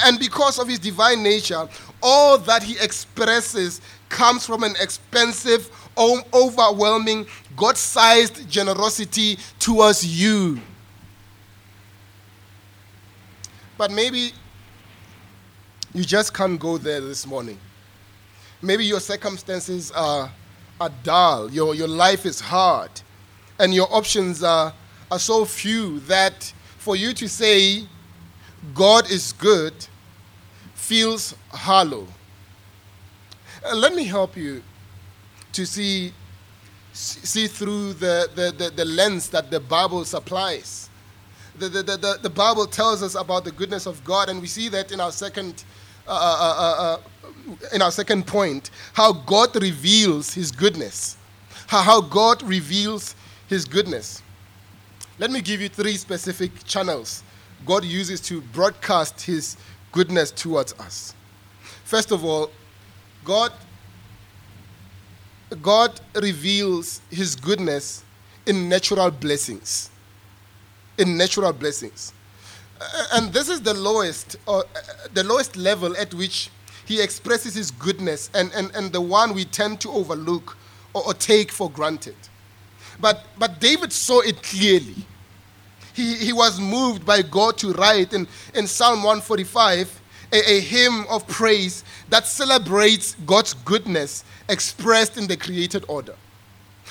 And 0.05 0.19
because 0.19 0.59
of 0.59 0.67
his 0.67 0.79
divine 0.79 1.23
nature, 1.23 1.67
all 2.01 2.37
that 2.39 2.63
he 2.63 2.77
expresses 2.79 3.81
comes 4.09 4.45
from 4.45 4.63
an 4.63 4.75
expensive, 4.81 5.69
overwhelming, 5.97 7.25
God 7.55 7.77
sized 7.77 8.49
generosity 8.49 9.37
towards 9.59 10.05
you. 10.05 10.59
But 13.77 13.91
maybe 13.91 14.31
you 15.93 16.03
just 16.03 16.33
can't 16.33 16.59
go 16.59 16.77
there 16.77 17.01
this 17.01 17.25
morning. 17.25 17.59
Maybe 18.61 18.85
your 18.85 18.99
circumstances 18.99 19.91
are, 19.91 20.31
are 20.79 20.91
dull, 21.03 21.51
your, 21.51 21.75
your 21.75 21.87
life 21.87 22.25
is 22.25 22.39
hard, 22.39 22.91
and 23.59 23.73
your 23.73 23.93
options 23.93 24.43
are, 24.43 24.73
are 25.11 25.19
so 25.19 25.45
few 25.45 25.99
that 26.01 26.53
for 26.77 26.95
you 26.95 27.13
to 27.13 27.27
say, 27.27 27.83
God 28.73 29.11
is 29.11 29.33
good 29.33 29.73
feels 30.73 31.35
hollow. 31.49 32.07
Uh, 33.65 33.75
let 33.75 33.95
me 33.95 34.03
help 34.03 34.35
you 34.35 34.61
to 35.53 35.65
see 35.65 36.13
see 36.93 37.47
through 37.47 37.93
the, 37.93 38.29
the, 38.35 38.51
the, 38.55 38.69
the 38.69 38.85
lens 38.85 39.29
that 39.29 39.49
the 39.49 39.59
Bible 39.59 40.05
supplies. 40.05 40.89
The, 41.57 41.67
the, 41.69 41.81
the, 41.81 42.19
the, 42.21 42.29
Bible 42.29 42.67
tells 42.67 43.01
us 43.01 43.15
about 43.15 43.45
the 43.45 43.51
goodness 43.51 43.87
of 43.87 44.03
God, 44.03 44.29
and 44.29 44.39
we 44.39 44.45
see 44.45 44.69
that 44.69 44.91
in 44.91 44.99
our 44.99 45.11
second, 45.11 45.63
uh, 46.07 46.11
uh, 46.11 46.55
uh, 46.59 46.97
uh, 47.51 47.55
in 47.73 47.81
our 47.81 47.89
second 47.89 48.27
point, 48.27 48.69
how 48.93 49.11
God 49.11 49.55
reveals 49.59 50.33
His 50.33 50.51
goodness. 50.51 51.17
How, 51.65 51.81
how 51.81 52.01
God 52.01 52.43
reveals 52.43 53.15
His 53.47 53.65
goodness. 53.65 54.21
Let 55.17 55.31
me 55.31 55.41
give 55.41 55.61
you 55.61 55.69
three 55.69 55.93
specific 55.93 56.63
channels 56.63 57.23
God 57.65 57.83
uses 57.83 58.21
to 58.21 58.41
broadcast 58.41 59.21
His 59.21 59.57
goodness 59.91 60.31
towards 60.31 60.73
us. 60.73 61.13
First 61.83 62.11
of 62.11 62.25
all, 62.25 62.51
God 63.23 63.51
God 65.61 65.99
reveals 66.15 67.01
his 67.09 67.35
goodness 67.35 68.03
in 68.45 68.69
natural 68.69 69.11
blessings. 69.11 69.89
In 70.97 71.17
natural 71.17 71.53
blessings. 71.53 72.13
And 73.13 73.31
this 73.31 73.49
is 73.49 73.61
the 73.61 73.73
lowest, 73.73 74.35
or 74.45 74.63
uh, 74.63 74.79
the 75.13 75.23
lowest 75.23 75.55
level 75.55 75.95
at 75.97 76.13
which 76.13 76.49
he 76.85 77.01
expresses 77.01 77.53
his 77.53 77.71
goodness 77.71 78.29
and, 78.33 78.51
and, 78.53 78.71
and 78.75 78.91
the 78.91 78.99
one 78.99 79.33
we 79.33 79.45
tend 79.45 79.79
to 79.81 79.89
overlook 79.91 80.57
or, 80.93 81.05
or 81.07 81.13
take 81.13 81.51
for 81.51 81.69
granted. 81.69 82.15
But, 82.99 83.23
but 83.39 83.59
David 83.59 83.93
saw 83.93 84.19
it 84.19 84.43
clearly. 84.43 84.95
He, 85.93 86.15
he 86.15 86.33
was 86.33 86.59
moved 86.59 87.05
by 87.05 87.21
God 87.21 87.57
to 87.59 87.71
write 87.73 88.13
in, 88.13 88.27
in 88.55 88.67
Psalm 88.67 89.03
145 89.03 90.01
a, 90.31 90.51
a 90.53 90.59
hymn 90.59 91.05
of 91.09 91.27
praise 91.27 91.83
that 92.09 92.25
celebrates 92.25 93.15
God's 93.25 93.53
goodness 93.53 94.23
expressed 94.49 95.17
in 95.17 95.27
the 95.27 95.37
created 95.37 95.85
order. 95.87 96.15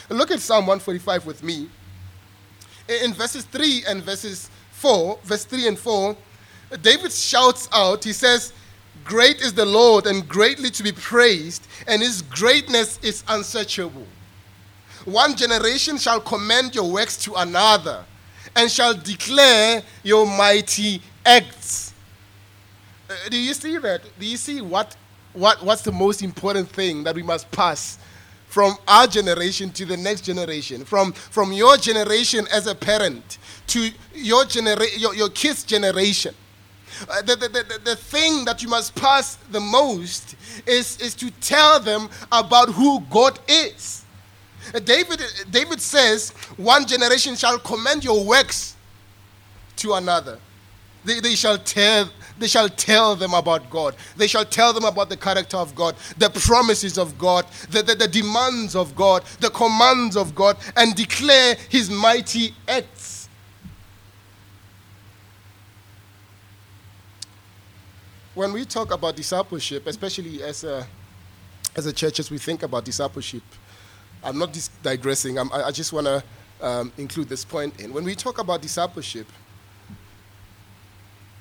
Look 0.09 0.31
at 0.31 0.41
Psalm 0.41 0.67
145 0.67 1.27
with 1.27 1.43
me. 1.43 1.69
In 2.89 3.13
verses 3.13 3.45
3 3.45 3.85
and 3.89 4.03
verses 4.03 4.51
4, 4.73 5.19
verse 5.25 5.45
3 5.45 5.69
and 5.69 5.79
4, 5.79 6.17
David 6.81 7.13
shouts 7.13 7.69
out, 7.73 8.05
he 8.05 8.13
says, 8.13 8.53
Great 9.05 9.41
is 9.41 9.53
the 9.53 9.65
Lord 9.65 10.07
and 10.07 10.29
greatly 10.29 10.71
to 10.71 10.83
be 10.83 10.93
praised, 10.93 11.67
and 11.87 12.03
his 12.03 12.23
greatness 12.23 12.99
is 13.03 13.25
unsearchable. 13.29 14.07
One 15.05 15.35
generation 15.37 15.99
shall 15.99 16.21
commend 16.21 16.75
your 16.75 16.91
works 16.91 17.17
to 17.25 17.35
another, 17.35 18.05
and 18.55 18.71
shall 18.71 18.95
declare 18.95 19.83
your 20.03 20.27
mighty 20.27 21.01
acts. 21.25 21.93
Uh, 23.09 23.15
do 23.31 23.37
you 23.37 23.55
see 23.55 23.79
that? 23.79 24.03
Do 24.19 24.27
you 24.27 24.37
see 24.37 24.61
what 24.61 24.97
what, 25.33 25.63
what's 25.63 25.83
the 25.83 25.93
most 25.93 26.23
important 26.23 26.69
thing 26.69 27.05
that 27.05 27.15
we 27.15 27.23
must 27.23 27.51
pass 27.51 27.99
from 28.47 28.77
our 28.87 29.07
generation 29.07 29.71
to 29.71 29.87
the 29.87 29.97
next 29.97 30.23
generation, 30.23 30.85
from, 30.85 31.13
from 31.13 31.53
your 31.53 31.77
generation 31.79 32.47
as 32.53 32.67
a 32.67 32.75
parent 32.75 33.39
to 33.67 33.89
your, 34.15 34.45
genera- 34.45 34.85
your, 34.99 35.15
your 35.15 35.31
kids' 35.31 35.65
generation. 35.65 36.35
Uh, 37.09 37.23
the, 37.23 37.37
the, 37.37 37.49
the, 37.49 37.81
the 37.83 37.97
thing 37.97 38.45
that 38.45 38.63
you 38.63 38.69
must 38.69 38.95
pass 38.95 39.37
the 39.51 39.61
most 39.61 40.37
is, 40.67 41.01
is 41.01 41.15
to 41.15 41.31
tell 41.41 41.81
them 41.81 42.11
about 42.31 42.69
who 42.69 43.01
God 43.11 43.39
is. 43.49 44.02
David, 44.85 45.21
David 45.51 45.81
says, 45.81 46.31
One 46.57 46.87
generation 46.87 47.37
shall 47.37 47.59
commend 47.59 48.05
your 48.05 48.25
works 48.25 48.77
to 49.77 49.95
another. 49.95 50.39
They, 51.05 51.21
they 51.21 51.35
shall 51.35 51.59
tell 51.59 52.09
they 52.39 52.49
shall 52.49 52.69
tell 52.69 53.15
them 53.15 53.35
about 53.35 53.71
God. 53.71 53.95
They 54.17 54.27
shall 54.27 54.45
tell 54.45 54.73
them 54.73 54.85
about 54.85 55.09
the 55.09 55.17
character 55.17 55.57
of 55.57 55.75
God, 55.75 55.95
the 56.19 56.29
promises 56.31 56.99
of 56.99 57.17
God, 57.17 57.47
the, 57.71 57.83
the, 57.83 57.95
the 57.95 58.09
demands 58.09 58.75
of 58.75 58.97
God, 58.97 59.25
the 59.39 59.51
commands 59.51 60.17
of 60.17 60.35
God, 60.35 60.57
and 60.77 60.95
declare 60.95 61.57
his 61.69 61.89
mighty 61.89 62.55
acts. 62.67 63.29
When 68.35 68.53
we 68.53 68.65
talk 68.65 68.93
about 68.93 69.15
discipleship, 69.15 69.87
especially 69.87 70.43
as 70.43 70.65
a, 70.65 70.87
as 71.77 71.87
a 71.87 71.93
church, 71.93 72.19
as 72.19 72.31
we 72.31 72.39
think 72.39 72.63
about 72.63 72.85
discipleship, 72.85 73.43
I'm 74.25 74.39
not 74.39 74.53
dis- 74.53 74.71
digressing, 74.83 75.39
I'm, 75.39 75.51
i 75.53 75.71
just 75.71 75.93
want 75.93 76.07
to 76.07 76.23
um, 76.61 76.93
include 76.97 77.29
this 77.29 77.45
point 77.45 77.81
in. 77.81 77.93
When 77.93 78.05
we 78.05 78.15
talk 78.15 78.39
about 78.39 78.63
discipleship, 78.63 79.27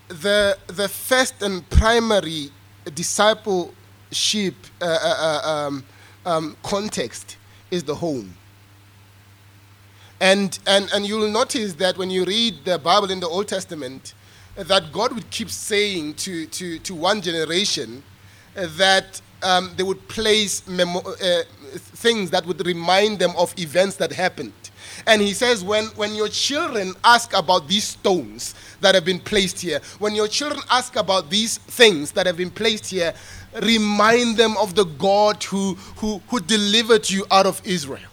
the, 0.07 0.57
the 0.67 0.89
first 0.89 1.41
and 1.41 1.67
primary 1.69 2.49
discipleship 2.95 4.55
uh, 4.81 4.85
uh, 4.85 5.41
uh, 5.43 5.49
um, 5.49 5.83
um, 6.25 6.57
context 6.63 7.37
is 7.69 7.83
the 7.83 7.95
home. 7.95 8.35
And, 10.19 10.57
and, 10.67 10.89
and 10.93 11.05
you'll 11.07 11.29
notice 11.31 11.73
that 11.73 11.97
when 11.97 12.09
you 12.09 12.25
read 12.25 12.65
the 12.65 12.77
Bible 12.77 13.09
in 13.09 13.19
the 13.19 13.27
Old 13.27 13.47
Testament, 13.47 14.13
that 14.55 14.91
God 14.91 15.13
would 15.13 15.29
keep 15.31 15.49
saying 15.49 16.15
to, 16.15 16.45
to, 16.47 16.77
to 16.79 16.93
one 16.95 17.21
generation 17.21 18.03
that 18.53 19.21
um, 19.43 19.71
they 19.75 19.83
would 19.83 20.07
place 20.07 20.67
memo- 20.67 20.99
uh, 20.99 21.43
things 21.75 22.29
that 22.31 22.45
would 22.45 22.65
remind 22.65 23.19
them 23.19 23.31
of 23.37 23.53
events 23.57 23.95
that 23.97 24.11
happened. 24.11 24.53
And 25.07 25.21
he 25.21 25.33
says, 25.33 25.63
when, 25.63 25.85
when 25.95 26.15
your 26.15 26.27
children 26.27 26.93
ask 27.03 27.33
about 27.33 27.67
these 27.67 27.85
stones 27.85 28.53
that 28.81 28.93
have 28.95 29.05
been 29.05 29.19
placed 29.19 29.59
here, 29.59 29.79
when 29.99 30.15
your 30.15 30.27
children 30.27 30.61
ask 30.69 30.95
about 30.95 31.29
these 31.29 31.57
things 31.57 32.11
that 32.11 32.25
have 32.25 32.37
been 32.37 32.51
placed 32.51 32.87
here, 32.87 33.13
remind 33.61 34.37
them 34.37 34.55
of 34.57 34.75
the 34.75 34.85
God 34.85 35.43
who, 35.43 35.75
who, 35.97 36.21
who 36.27 36.39
delivered 36.39 37.09
you 37.09 37.25
out 37.31 37.45
of 37.45 37.61
Israel. 37.65 38.09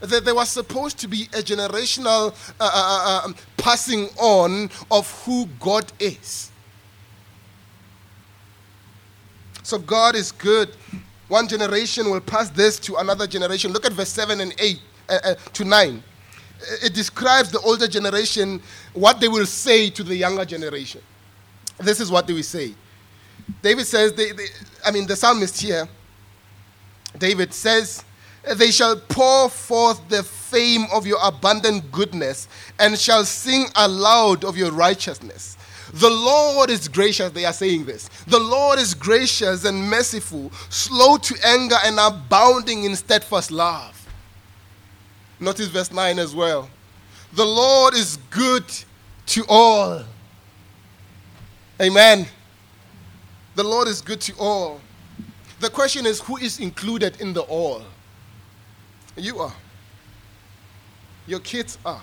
That 0.00 0.24
there 0.24 0.34
was 0.34 0.48
supposed 0.48 0.98
to 1.00 1.08
be 1.08 1.24
a 1.34 1.42
generational 1.42 2.34
uh, 2.58 2.62
uh, 2.62 2.70
uh, 2.72 3.26
um, 3.26 3.34
passing 3.58 4.08
on 4.18 4.70
of 4.90 5.10
who 5.24 5.46
God 5.58 5.92
is. 5.98 6.50
So 9.70 9.78
God 9.78 10.14
is 10.14 10.32
good 10.32 10.68
one 11.30 11.46
generation 11.46 12.10
will 12.10 12.20
pass 12.20 12.50
this 12.50 12.78
to 12.80 12.96
another 12.96 13.24
generation. 13.24 13.72
Look 13.72 13.86
at 13.86 13.92
verse 13.92 14.08
7 14.08 14.40
and 14.40 14.52
8 14.58 14.80
uh, 15.08 15.18
uh, 15.22 15.34
to 15.52 15.64
9. 15.64 16.02
It 16.82 16.92
describes 16.92 17.52
the 17.52 17.60
older 17.60 17.86
generation, 17.86 18.60
what 18.94 19.20
they 19.20 19.28
will 19.28 19.46
say 19.46 19.90
to 19.90 20.02
the 20.02 20.14
younger 20.14 20.44
generation. 20.44 21.00
This 21.78 22.00
is 22.00 22.10
what 22.10 22.26
they 22.26 22.32
will 22.32 22.42
say. 22.42 22.74
David 23.62 23.86
says, 23.86 24.12
they, 24.12 24.32
they, 24.32 24.46
I 24.84 24.90
mean, 24.90 25.06
the 25.06 25.14
psalmist 25.14 25.60
here, 25.62 25.88
David 27.16 27.54
says, 27.54 28.04
They 28.56 28.72
shall 28.72 28.96
pour 28.96 29.48
forth 29.48 30.06
the 30.08 30.24
fame 30.24 30.86
of 30.92 31.06
your 31.06 31.18
abundant 31.22 31.92
goodness 31.92 32.48
and 32.80 32.98
shall 32.98 33.24
sing 33.24 33.66
aloud 33.76 34.44
of 34.44 34.56
your 34.56 34.72
righteousness. 34.72 35.56
The 35.92 36.10
Lord 36.10 36.70
is 36.70 36.88
gracious, 36.88 37.32
they 37.32 37.44
are 37.44 37.52
saying 37.52 37.84
this. 37.84 38.08
The 38.26 38.38
Lord 38.38 38.78
is 38.78 38.94
gracious 38.94 39.64
and 39.64 39.90
merciful, 39.90 40.52
slow 40.68 41.16
to 41.16 41.36
anger 41.44 41.76
and 41.84 41.98
abounding 41.98 42.84
in 42.84 42.94
steadfast 42.96 43.50
love. 43.50 43.96
Notice 45.40 45.68
verse 45.68 45.90
9 45.90 46.18
as 46.18 46.34
well. 46.34 46.68
The 47.32 47.44
Lord 47.44 47.94
is 47.94 48.18
good 48.30 48.64
to 49.26 49.44
all. 49.48 50.04
Amen. 51.80 52.26
The 53.54 53.64
Lord 53.64 53.88
is 53.88 54.00
good 54.00 54.20
to 54.22 54.34
all. 54.38 54.80
The 55.60 55.70
question 55.70 56.06
is 56.06 56.20
who 56.20 56.36
is 56.36 56.60
included 56.60 57.20
in 57.20 57.32
the 57.32 57.42
all? 57.42 57.82
You 59.16 59.40
are. 59.40 59.54
Your 61.26 61.40
kids 61.40 61.78
are. 61.84 62.02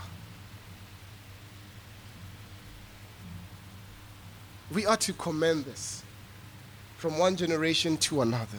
We 4.73 4.86
are 4.86 4.97
to 4.97 5.13
commend 5.13 5.65
this 5.65 6.03
from 6.97 7.17
one 7.17 7.36
generation 7.36 7.97
to 7.97 8.21
another. 8.21 8.58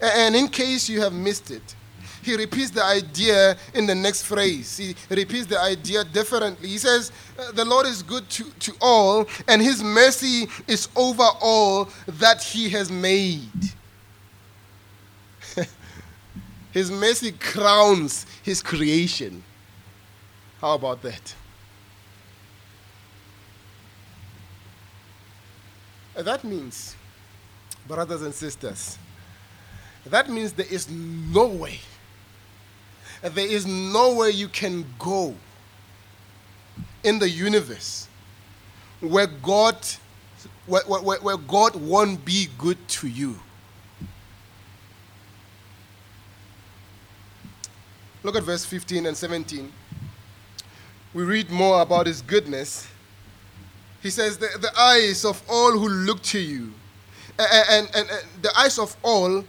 And 0.00 0.36
in 0.36 0.48
case 0.48 0.88
you 0.88 1.00
have 1.00 1.12
missed 1.12 1.50
it, 1.50 1.74
he 2.22 2.36
repeats 2.36 2.70
the 2.70 2.84
idea 2.84 3.56
in 3.74 3.86
the 3.86 3.94
next 3.94 4.24
phrase. 4.24 4.76
He 4.76 4.94
repeats 5.08 5.46
the 5.46 5.60
idea 5.60 6.04
differently. 6.04 6.68
He 6.68 6.78
says, 6.78 7.12
uh, 7.38 7.52
The 7.52 7.64
Lord 7.64 7.86
is 7.86 8.02
good 8.02 8.28
to, 8.30 8.44
to 8.44 8.72
all, 8.80 9.26
and 9.48 9.62
his 9.62 9.82
mercy 9.82 10.48
is 10.66 10.88
over 10.94 11.26
all 11.40 11.88
that 12.06 12.42
he 12.42 12.68
has 12.70 12.90
made. 12.90 13.50
his 16.72 16.90
mercy 16.90 17.32
crowns 17.32 18.26
his 18.42 18.62
creation. 18.62 19.42
How 20.60 20.74
about 20.74 21.00
that? 21.02 21.34
Uh, 26.20 26.22
that 26.22 26.44
means, 26.44 26.96
brothers 27.88 28.20
and 28.20 28.34
sisters, 28.34 28.98
that 30.04 30.28
means 30.28 30.52
there 30.52 30.66
is 30.70 30.90
no 30.90 31.46
way, 31.46 31.80
there 33.22 33.46
is 33.46 33.64
nowhere 33.64 34.28
you 34.28 34.46
can 34.46 34.84
go 34.98 35.34
in 37.04 37.18
the 37.18 37.28
universe 37.28 38.06
where 39.00 39.28
God, 39.28 39.78
where, 40.66 40.82
where, 40.82 41.20
where 41.20 41.36
God 41.38 41.74
won't 41.76 42.22
be 42.22 42.48
good 42.58 42.76
to 42.88 43.08
you. 43.08 43.40
Look 48.22 48.36
at 48.36 48.42
verse 48.42 48.66
15 48.66 49.06
and 49.06 49.16
17. 49.16 49.72
We 51.14 51.22
read 51.22 51.50
more 51.50 51.80
about 51.80 52.06
his 52.06 52.20
goodness. 52.20 52.86
He 54.02 54.10
says, 54.10 54.38
The, 54.38 54.48
the 54.58 54.78
eyes 54.78 55.24
of 55.24 55.42
all 55.48 55.72
who 55.72 55.88
look 55.88 56.22
to 56.22 56.38
you, 56.38 56.72
and, 57.38 57.66
and, 57.70 57.90
and, 57.94 58.10
and 58.10 58.42
the 58.42 58.58
eyes 58.58 58.78
of 58.78 58.96
all 59.02 59.44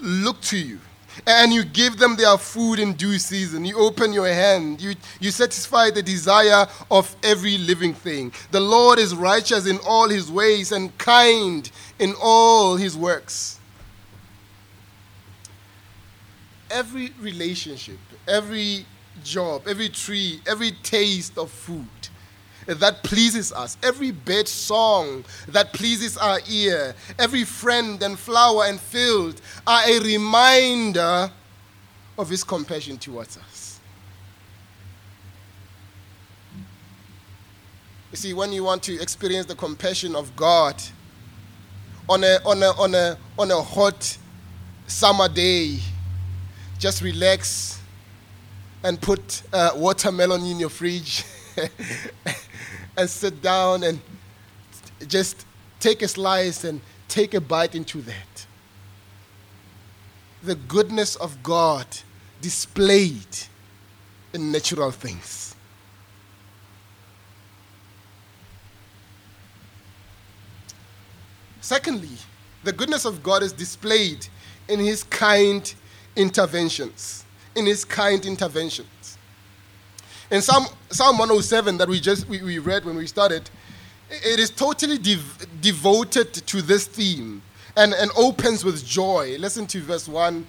look 0.00 0.40
to 0.42 0.58
you 0.58 0.80
and 1.26 1.52
you 1.52 1.64
give 1.64 1.98
them 1.98 2.16
their 2.16 2.36
food 2.36 2.78
in 2.78 2.94
due 2.94 3.18
season. 3.18 3.64
You 3.64 3.78
open 3.78 4.12
your 4.12 4.26
hand. 4.26 4.80
You, 4.80 4.94
you 5.20 5.30
satisfy 5.30 5.90
the 5.90 6.02
desire 6.02 6.66
of 6.90 7.14
every 7.22 7.58
living 7.58 7.94
thing. 7.94 8.32
The 8.50 8.60
Lord 8.60 8.98
is 8.98 9.14
righteous 9.14 9.66
in 9.66 9.78
all 9.86 10.08
his 10.08 10.30
ways 10.30 10.72
and 10.72 10.96
kind 10.98 11.70
in 11.98 12.14
all 12.20 12.76
his 12.76 12.96
works. 12.96 13.60
Every 16.70 17.12
relationship, 17.20 17.98
every 18.26 18.84
job, 19.22 19.68
every 19.68 19.88
tree, 19.88 20.40
every 20.46 20.72
taste 20.82 21.38
of 21.38 21.50
food 21.50 22.03
that 22.66 23.02
pleases 23.02 23.52
us, 23.52 23.76
every 23.82 24.10
bird 24.10 24.48
song 24.48 25.24
that 25.48 25.72
pleases 25.72 26.16
our 26.16 26.40
ear, 26.48 26.94
every 27.18 27.44
friend 27.44 28.02
and 28.02 28.18
flower 28.18 28.64
and 28.66 28.80
field 28.80 29.40
are 29.66 29.82
a 29.86 30.00
reminder 30.00 31.30
of 32.16 32.28
His 32.28 32.44
compassion 32.44 32.98
towards 32.98 33.36
us. 33.36 33.80
You 38.12 38.16
see, 38.16 38.32
when 38.32 38.52
you 38.52 38.62
want 38.62 38.82
to 38.84 39.00
experience 39.00 39.46
the 39.46 39.56
compassion 39.56 40.14
of 40.14 40.34
God 40.36 40.80
on 42.08 42.22
a, 42.22 42.38
on 42.46 42.62
a, 42.62 42.70
on 42.80 42.94
a, 42.94 43.18
on 43.38 43.50
a 43.50 43.60
hot 43.60 44.16
summer 44.86 45.28
day, 45.28 45.78
just 46.78 47.02
relax 47.02 47.80
and 48.84 49.00
put 49.00 49.42
uh, 49.52 49.70
watermelon 49.74 50.44
in 50.44 50.60
your 50.60 50.68
fridge 50.68 51.24
and 52.96 53.08
sit 53.08 53.42
down 53.42 53.82
and 53.82 54.00
just 55.06 55.46
take 55.80 56.02
a 56.02 56.08
slice 56.08 56.64
and 56.64 56.80
take 57.08 57.34
a 57.34 57.40
bite 57.40 57.74
into 57.74 58.00
that. 58.02 58.46
The 60.42 60.54
goodness 60.54 61.16
of 61.16 61.42
God 61.42 61.86
displayed 62.40 63.38
in 64.32 64.52
natural 64.52 64.90
things. 64.90 65.54
Secondly, 71.60 72.18
the 72.62 72.72
goodness 72.72 73.06
of 73.06 73.22
God 73.22 73.42
is 73.42 73.52
displayed 73.52 74.26
in 74.68 74.78
his 74.78 75.02
kind 75.04 75.74
interventions. 76.14 77.24
In 77.54 77.64
his 77.64 77.84
kind 77.84 78.24
interventions. 78.26 78.88
In 80.34 80.42
Psalm, 80.42 80.66
Psalm 80.90 81.16
107 81.16 81.78
that 81.78 81.88
we 81.88 82.00
just 82.00 82.28
we, 82.28 82.42
we 82.42 82.58
read 82.58 82.84
when 82.84 82.96
we 82.96 83.06
started, 83.06 83.48
it 84.10 84.40
is 84.40 84.50
totally 84.50 84.98
dev- 84.98 85.46
devoted 85.60 86.34
to 86.34 86.60
this 86.60 86.88
theme 86.88 87.40
and, 87.76 87.94
and 87.94 88.10
opens 88.16 88.64
with 88.64 88.84
joy. 88.84 89.36
Listen 89.38 89.64
to 89.68 89.80
verse 89.80 90.08
1 90.08 90.44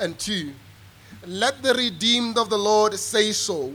and 0.00 0.18
2. 0.18 0.52
Let 1.26 1.62
the 1.62 1.74
redeemed 1.74 2.38
of 2.38 2.48
the 2.48 2.56
Lord 2.56 2.94
say 2.94 3.30
so, 3.32 3.74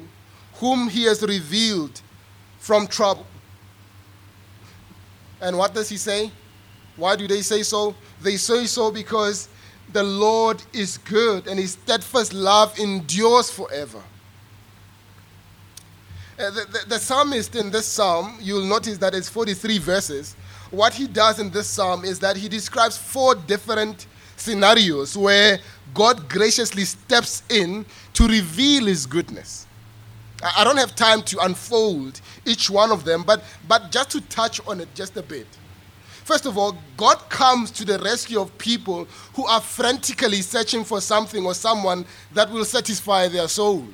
whom 0.56 0.90
he 0.90 1.04
has 1.04 1.22
revealed 1.22 2.02
from 2.58 2.88
trouble. 2.88 3.28
And 5.42 5.60
what 5.60 5.76
does 5.76 5.90
he 5.90 5.98
say? 5.98 6.32
Why 6.96 7.16
do 7.16 7.28
they 7.28 7.44
say 7.44 7.62
so? 7.62 7.94
They 8.20 8.38
say 8.38 8.66
so 8.66 8.90
because 8.90 9.48
the 9.94 10.02
Lord 10.02 10.64
is 10.74 10.98
good 10.98 11.46
and 11.46 11.60
his 11.60 11.74
steadfast 11.74 12.34
love 12.34 12.80
endures 12.80 13.52
forever. 13.52 14.02
Uh, 16.42 16.50
the, 16.50 16.66
the, 16.72 16.86
the 16.88 17.00
psalmist 17.00 17.56
in 17.56 17.70
this 17.70 17.86
psalm, 17.86 18.36
you'll 18.42 18.66
notice 18.66 18.98
that 18.98 19.14
it's 19.14 19.30
43 19.30 19.78
verses. 19.78 20.36
What 20.72 20.92
he 20.92 21.06
does 21.06 21.40
in 21.40 21.52
this 21.52 21.68
psalm 21.68 22.04
is 22.04 22.20
that 22.20 22.36
he 22.36 22.50
describes 22.50 22.98
four 22.98 23.36
different 23.36 24.08
scenarios 24.38 25.16
where 25.16 25.60
God 25.94 26.28
graciously 26.28 26.86
steps 26.86 27.44
in 27.50 27.86
to 28.14 28.28
reveal 28.28 28.88
his 28.88 29.06
goodness. 29.06 29.68
I 30.58 30.64
don't 30.64 30.78
have 30.78 30.96
time 30.96 31.22
to 31.24 31.40
unfold 31.42 32.20
each 32.46 32.72
one 32.72 32.92
of 32.92 33.06
them, 33.06 33.22
but, 33.22 33.44
but 33.68 33.92
just 33.92 34.10
to 34.12 34.22
touch 34.22 34.66
on 34.66 34.82
it 34.82 34.88
just 34.96 35.16
a 35.18 35.22
bit. 35.22 35.46
First 36.24 36.48
of 36.48 36.58
all, 36.58 36.76
God 36.98 37.18
comes 37.30 37.70
to 37.72 37.86
the 37.86 38.00
rescue 38.00 38.42
of 38.42 38.58
people 38.58 39.06
who 39.36 39.46
are 39.46 39.62
frantically 39.62 40.42
searching 40.42 40.86
for 40.86 41.02
something 41.02 41.46
or 41.46 41.54
someone 41.54 42.04
that 42.34 42.50
will 42.50 42.66
satisfy 42.66 43.28
their 43.28 43.48
soul 43.48 43.86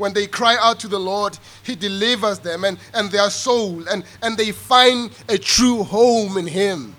when 0.00 0.14
they 0.14 0.26
cry 0.26 0.56
out 0.58 0.80
to 0.80 0.88
the 0.88 0.98
Lord, 0.98 1.38
He 1.62 1.76
delivers 1.76 2.38
them 2.38 2.64
and, 2.64 2.78
and 2.94 3.10
their 3.10 3.28
soul, 3.28 3.86
and, 3.88 4.02
and 4.22 4.36
they 4.36 4.50
find 4.50 5.10
a 5.28 5.36
true 5.36 5.84
home 5.84 6.38
in 6.38 6.46
Him. 6.46 6.96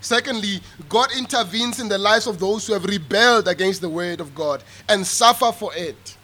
Secondly, 0.00 0.60
God 0.88 1.10
intervenes 1.16 1.80
in 1.80 1.88
the 1.88 1.98
lives 1.98 2.28
of 2.28 2.38
those 2.38 2.64
who 2.64 2.74
have 2.74 2.84
rebelled 2.84 3.48
against 3.48 3.80
the 3.80 3.88
word 3.88 4.20
of 4.20 4.36
God 4.36 4.62
and 4.88 5.04
suffer 5.04 5.50
for 5.50 5.74
it. 5.74 6.16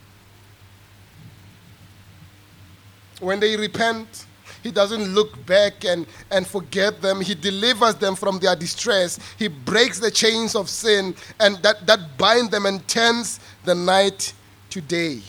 When 3.18 3.40
they 3.40 3.56
repent, 3.56 4.26
He 4.62 4.70
doesn't 4.70 5.12
look 5.12 5.44
back 5.46 5.84
and, 5.84 6.06
and 6.30 6.46
forget 6.46 7.02
them. 7.02 7.20
He 7.20 7.34
delivers 7.34 7.96
them 7.96 8.14
from 8.14 8.38
their 8.38 8.54
distress. 8.54 9.18
He 9.36 9.48
breaks 9.48 9.98
the 9.98 10.12
chains 10.12 10.54
of 10.54 10.70
sin 10.70 11.16
and 11.40 11.56
that, 11.64 11.88
that 11.88 12.16
bind 12.16 12.52
them 12.52 12.66
and 12.66 12.86
turns 12.86 13.40
the 13.64 13.74
night 13.74 14.32
today. 14.72 15.20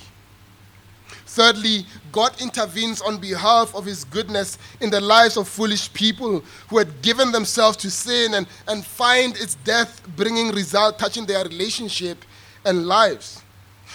Thirdly, 1.25 1.85
God 2.13 2.39
intervenes 2.41 3.01
on 3.01 3.17
behalf 3.17 3.75
of 3.75 3.85
His 3.85 4.05
goodness 4.05 4.57
in 4.79 4.89
the 4.89 5.01
lives 5.01 5.35
of 5.35 5.49
foolish 5.49 5.91
people 5.91 6.43
who 6.69 6.77
had 6.77 7.01
given 7.01 7.31
themselves 7.31 7.75
to 7.77 7.91
sin 7.91 8.35
and, 8.35 8.47
and 8.67 8.85
find 8.85 9.35
its 9.35 9.55
death 9.55 10.01
bringing 10.15 10.51
result 10.51 10.97
touching 10.97 11.25
their 11.25 11.43
relationship 11.43 12.23
and 12.63 12.87
lives. 12.87 13.41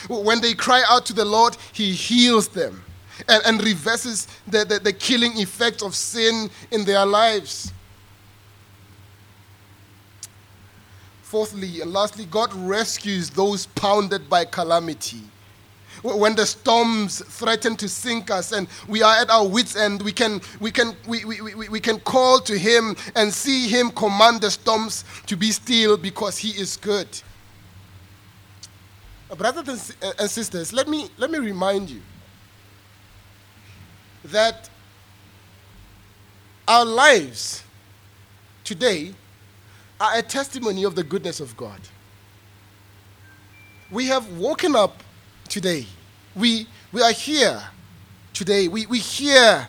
When 0.08 0.40
they 0.42 0.52
cry 0.52 0.82
out 0.86 1.06
to 1.06 1.14
the 1.14 1.24
Lord, 1.24 1.56
He 1.72 1.92
heals 1.92 2.48
them 2.48 2.84
and, 3.26 3.42
and 3.46 3.64
reverses 3.64 4.28
the, 4.46 4.66
the, 4.66 4.80
the 4.80 4.92
killing 4.92 5.38
effect 5.38 5.82
of 5.82 5.94
sin 5.94 6.50
in 6.70 6.84
their 6.84 7.06
lives. 7.06 7.72
Fourthly 11.22 11.80
and 11.80 11.92
lastly, 11.92 12.26
God 12.26 12.52
rescues 12.52 13.30
those 13.30 13.66
pounded 13.66 14.28
by 14.28 14.44
calamity 14.44 15.22
when 16.02 16.34
the 16.34 16.46
storms 16.46 17.20
threaten 17.24 17.76
to 17.76 17.88
sink 17.88 18.30
us 18.30 18.52
and 18.52 18.68
we 18.88 19.02
are 19.02 19.16
at 19.16 19.30
our 19.30 19.46
wits' 19.46 19.76
end, 19.76 20.02
we 20.02 20.12
can, 20.12 20.40
we, 20.60 20.70
can, 20.70 20.94
we, 21.06 21.24
we, 21.24 21.40
we, 21.40 21.68
we 21.68 21.80
can 21.80 21.98
call 22.00 22.40
to 22.40 22.58
Him 22.58 22.96
and 23.16 23.32
see 23.32 23.68
Him 23.68 23.90
command 23.90 24.40
the 24.40 24.50
storms 24.50 25.04
to 25.26 25.36
be 25.36 25.50
still 25.50 25.96
because 25.96 26.38
He 26.38 26.50
is 26.50 26.76
good. 26.76 27.08
Uh, 29.30 29.34
brothers 29.34 29.94
and 30.18 30.30
sisters, 30.30 30.72
let 30.72 30.88
me, 30.88 31.08
let 31.18 31.30
me 31.30 31.38
remind 31.38 31.90
you 31.90 32.00
that 34.24 34.70
our 36.66 36.84
lives 36.84 37.62
today 38.64 39.14
are 40.00 40.18
a 40.18 40.22
testimony 40.22 40.84
of 40.84 40.94
the 40.94 41.02
goodness 41.02 41.40
of 41.40 41.56
God. 41.56 41.80
We 43.90 44.06
have 44.06 44.38
woken 44.38 44.76
up 44.76 45.02
today. 45.48 45.86
We, 46.34 46.66
we 46.92 47.02
are 47.02 47.12
here 47.12 47.62
today. 48.32 48.68
We, 48.68 48.86
we 48.86 48.98
hear 48.98 49.68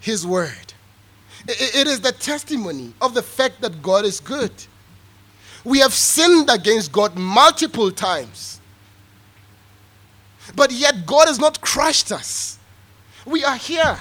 His 0.00 0.26
word. 0.26 0.74
It, 1.48 1.74
it 1.76 1.86
is 1.86 2.00
the 2.00 2.12
testimony 2.12 2.92
of 3.00 3.14
the 3.14 3.22
fact 3.22 3.60
that 3.62 3.82
God 3.82 4.04
is 4.04 4.20
good. 4.20 4.52
We 5.64 5.78
have 5.80 5.92
sinned 5.92 6.48
against 6.50 6.92
God 6.92 7.16
multiple 7.16 7.90
times. 7.90 8.60
But 10.54 10.72
yet, 10.72 11.06
God 11.06 11.28
has 11.28 11.38
not 11.38 11.60
crushed 11.60 12.10
us. 12.10 12.58
We 13.26 13.44
are 13.44 13.56
here. 13.56 13.98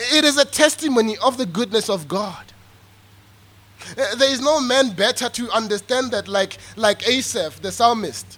It 0.00 0.24
is 0.24 0.36
a 0.36 0.44
testimony 0.44 1.16
of 1.18 1.38
the 1.38 1.46
goodness 1.46 1.88
of 1.88 2.06
God. 2.06 2.44
There 3.96 4.30
is 4.30 4.40
no 4.40 4.60
man 4.60 4.90
better 4.90 5.28
to 5.28 5.50
understand 5.50 6.10
that, 6.10 6.28
like, 6.28 6.58
like 6.76 7.08
Asaph, 7.08 7.60
the 7.60 7.72
psalmist. 7.72 8.37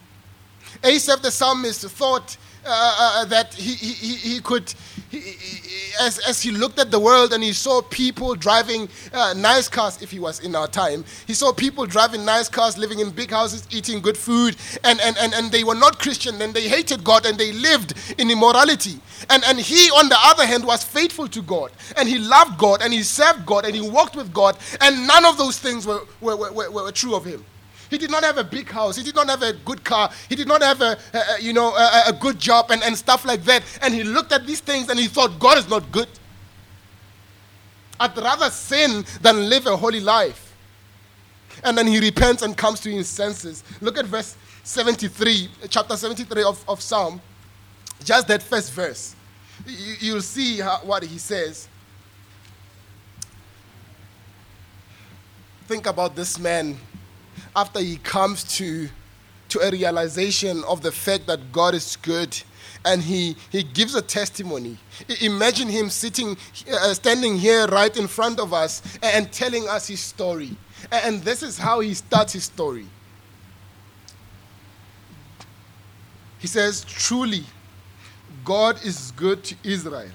Asaph 0.82 1.22
the 1.22 1.30
psalmist 1.30 1.82
thought 1.88 2.36
uh, 2.62 2.68
uh, 2.68 3.22
uh, 3.22 3.24
that 3.24 3.54
he, 3.54 3.72
he, 3.72 4.16
he 4.16 4.40
could, 4.40 4.72
he, 5.08 5.18
as, 5.98 6.18
as 6.28 6.42
he 6.42 6.50
looked 6.50 6.78
at 6.78 6.90
the 6.90 7.00
world 7.00 7.32
and 7.32 7.42
he 7.42 7.54
saw 7.54 7.80
people 7.80 8.34
driving 8.34 8.86
uh, 9.14 9.32
nice 9.34 9.66
cars, 9.66 10.00
if 10.02 10.10
he 10.10 10.18
was 10.18 10.40
in 10.40 10.54
our 10.54 10.68
time, 10.68 11.02
he 11.26 11.32
saw 11.32 11.54
people 11.54 11.86
driving 11.86 12.22
nice 12.22 12.50
cars, 12.50 12.76
living 12.76 12.98
in 12.98 13.10
big 13.10 13.30
houses, 13.30 13.66
eating 13.70 14.00
good 14.00 14.16
food, 14.16 14.56
and, 14.84 15.00
and, 15.00 15.16
and, 15.16 15.32
and 15.32 15.50
they 15.50 15.64
were 15.64 15.74
not 15.74 15.98
Christian 15.98 16.40
and 16.42 16.52
they 16.52 16.68
hated 16.68 17.02
God 17.02 17.24
and 17.24 17.38
they 17.38 17.52
lived 17.52 17.94
in 18.18 18.30
immorality. 18.30 19.00
And, 19.30 19.42
and 19.46 19.58
he, 19.58 19.90
on 19.92 20.10
the 20.10 20.18
other 20.18 20.44
hand, 20.44 20.66
was 20.66 20.84
faithful 20.84 21.28
to 21.28 21.40
God 21.40 21.72
and 21.96 22.06
he 22.06 22.18
loved 22.18 22.58
God 22.58 22.82
and 22.82 22.92
he 22.92 23.02
served 23.02 23.46
God 23.46 23.64
and 23.64 23.74
he 23.74 23.80
walked 23.80 24.16
with 24.16 24.34
God, 24.34 24.58
and 24.82 25.06
none 25.06 25.24
of 25.24 25.38
those 25.38 25.58
things 25.58 25.86
were, 25.86 26.02
were, 26.20 26.36
were, 26.36 26.52
were, 26.52 26.70
were 26.70 26.92
true 26.92 27.14
of 27.14 27.24
him. 27.24 27.42
He 27.90 27.98
did 27.98 28.10
not 28.10 28.22
have 28.22 28.38
a 28.38 28.44
big 28.44 28.70
house. 28.70 28.96
He 28.96 29.02
did 29.02 29.16
not 29.16 29.28
have 29.28 29.42
a 29.42 29.52
good 29.52 29.82
car. 29.82 30.10
He 30.28 30.36
did 30.36 30.46
not 30.46 30.62
have 30.62 30.80
a, 30.80 30.96
a, 31.12 31.42
you 31.42 31.52
know, 31.52 31.74
a, 31.74 32.04
a 32.06 32.12
good 32.12 32.38
job 32.38 32.70
and, 32.70 32.82
and 32.84 32.96
stuff 32.96 33.24
like 33.24 33.42
that. 33.44 33.64
And 33.82 33.92
he 33.92 34.04
looked 34.04 34.30
at 34.32 34.46
these 34.46 34.60
things 34.60 34.88
and 34.88 34.98
he 34.98 35.08
thought, 35.08 35.38
God 35.40 35.58
is 35.58 35.68
not 35.68 35.90
good. 35.90 36.08
I'd 37.98 38.16
rather 38.16 38.48
sin 38.48 39.04
than 39.20 39.48
live 39.48 39.66
a 39.66 39.76
holy 39.76 39.98
life. 39.98 40.56
And 41.64 41.76
then 41.76 41.88
he 41.88 41.98
repents 41.98 42.42
and 42.42 42.56
comes 42.56 42.78
to 42.80 42.90
his 42.90 43.08
senses. 43.08 43.64
Look 43.80 43.98
at 43.98 44.06
verse 44.06 44.36
73, 44.62 45.50
chapter 45.68 45.96
73 45.96 46.44
of, 46.44 46.64
of 46.68 46.80
Psalm. 46.80 47.20
Just 48.04 48.28
that 48.28 48.40
first 48.40 48.72
verse. 48.72 49.16
You, 49.66 50.14
will 50.14 50.22
see 50.22 50.60
how, 50.60 50.78
what 50.84 51.02
he 51.02 51.18
says. 51.18 51.68
Think 55.66 55.86
about 55.86 56.14
this 56.16 56.38
man 56.38 56.78
after 57.54 57.80
he 57.80 57.96
comes 57.98 58.44
to, 58.56 58.88
to 59.48 59.60
a 59.60 59.70
realization 59.70 60.62
of 60.64 60.82
the 60.82 60.92
fact 60.92 61.26
that 61.26 61.52
God 61.52 61.74
is 61.74 61.96
good 61.96 62.40
and 62.84 63.02
he, 63.02 63.36
he 63.50 63.62
gives 63.62 63.94
a 63.94 64.02
testimony. 64.02 64.78
Imagine 65.20 65.68
him 65.68 65.90
sitting, 65.90 66.36
uh, 66.72 66.94
standing 66.94 67.36
here 67.36 67.66
right 67.66 67.94
in 67.96 68.06
front 68.06 68.40
of 68.40 68.54
us 68.54 68.82
and 69.02 69.30
telling 69.32 69.68
us 69.68 69.88
his 69.88 70.00
story. 70.00 70.56
And 70.90 71.22
this 71.22 71.42
is 71.42 71.58
how 71.58 71.80
he 71.80 71.94
starts 71.94 72.32
his 72.32 72.44
story. 72.44 72.86
He 76.38 76.46
says, 76.46 76.84
Truly, 76.84 77.44
God 78.44 78.82
is 78.84 79.12
good 79.12 79.44
to 79.44 79.56
Israel 79.62 80.08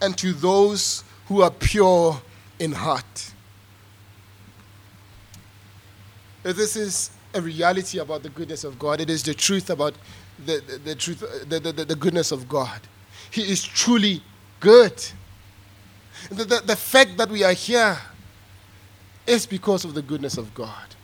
and 0.00 0.16
to 0.18 0.32
those 0.32 1.04
who 1.26 1.42
are 1.42 1.50
pure 1.50 2.20
in 2.58 2.72
heart. 2.72 3.31
This 6.42 6.76
is 6.76 7.10
a 7.34 7.40
reality 7.40 7.98
about 7.98 8.22
the 8.22 8.28
goodness 8.28 8.64
of 8.64 8.78
God. 8.78 9.00
It 9.00 9.10
is 9.10 9.22
the 9.22 9.34
truth 9.34 9.70
about 9.70 9.94
the, 10.44 10.60
the, 10.66 10.78
the 10.78 10.94
truth, 10.94 11.48
the, 11.48 11.60
the, 11.60 11.72
the 11.72 11.96
goodness 11.96 12.32
of 12.32 12.48
God. 12.48 12.80
He 13.30 13.42
is 13.42 13.62
truly 13.62 14.22
good. 14.60 15.04
The, 16.30 16.44
the, 16.44 16.62
the 16.66 16.76
fact 16.76 17.16
that 17.16 17.28
we 17.30 17.44
are 17.44 17.52
here 17.52 17.96
is 19.26 19.46
because 19.46 19.84
of 19.84 19.94
the 19.94 20.02
goodness 20.02 20.36
of 20.36 20.52
God. 20.54 20.94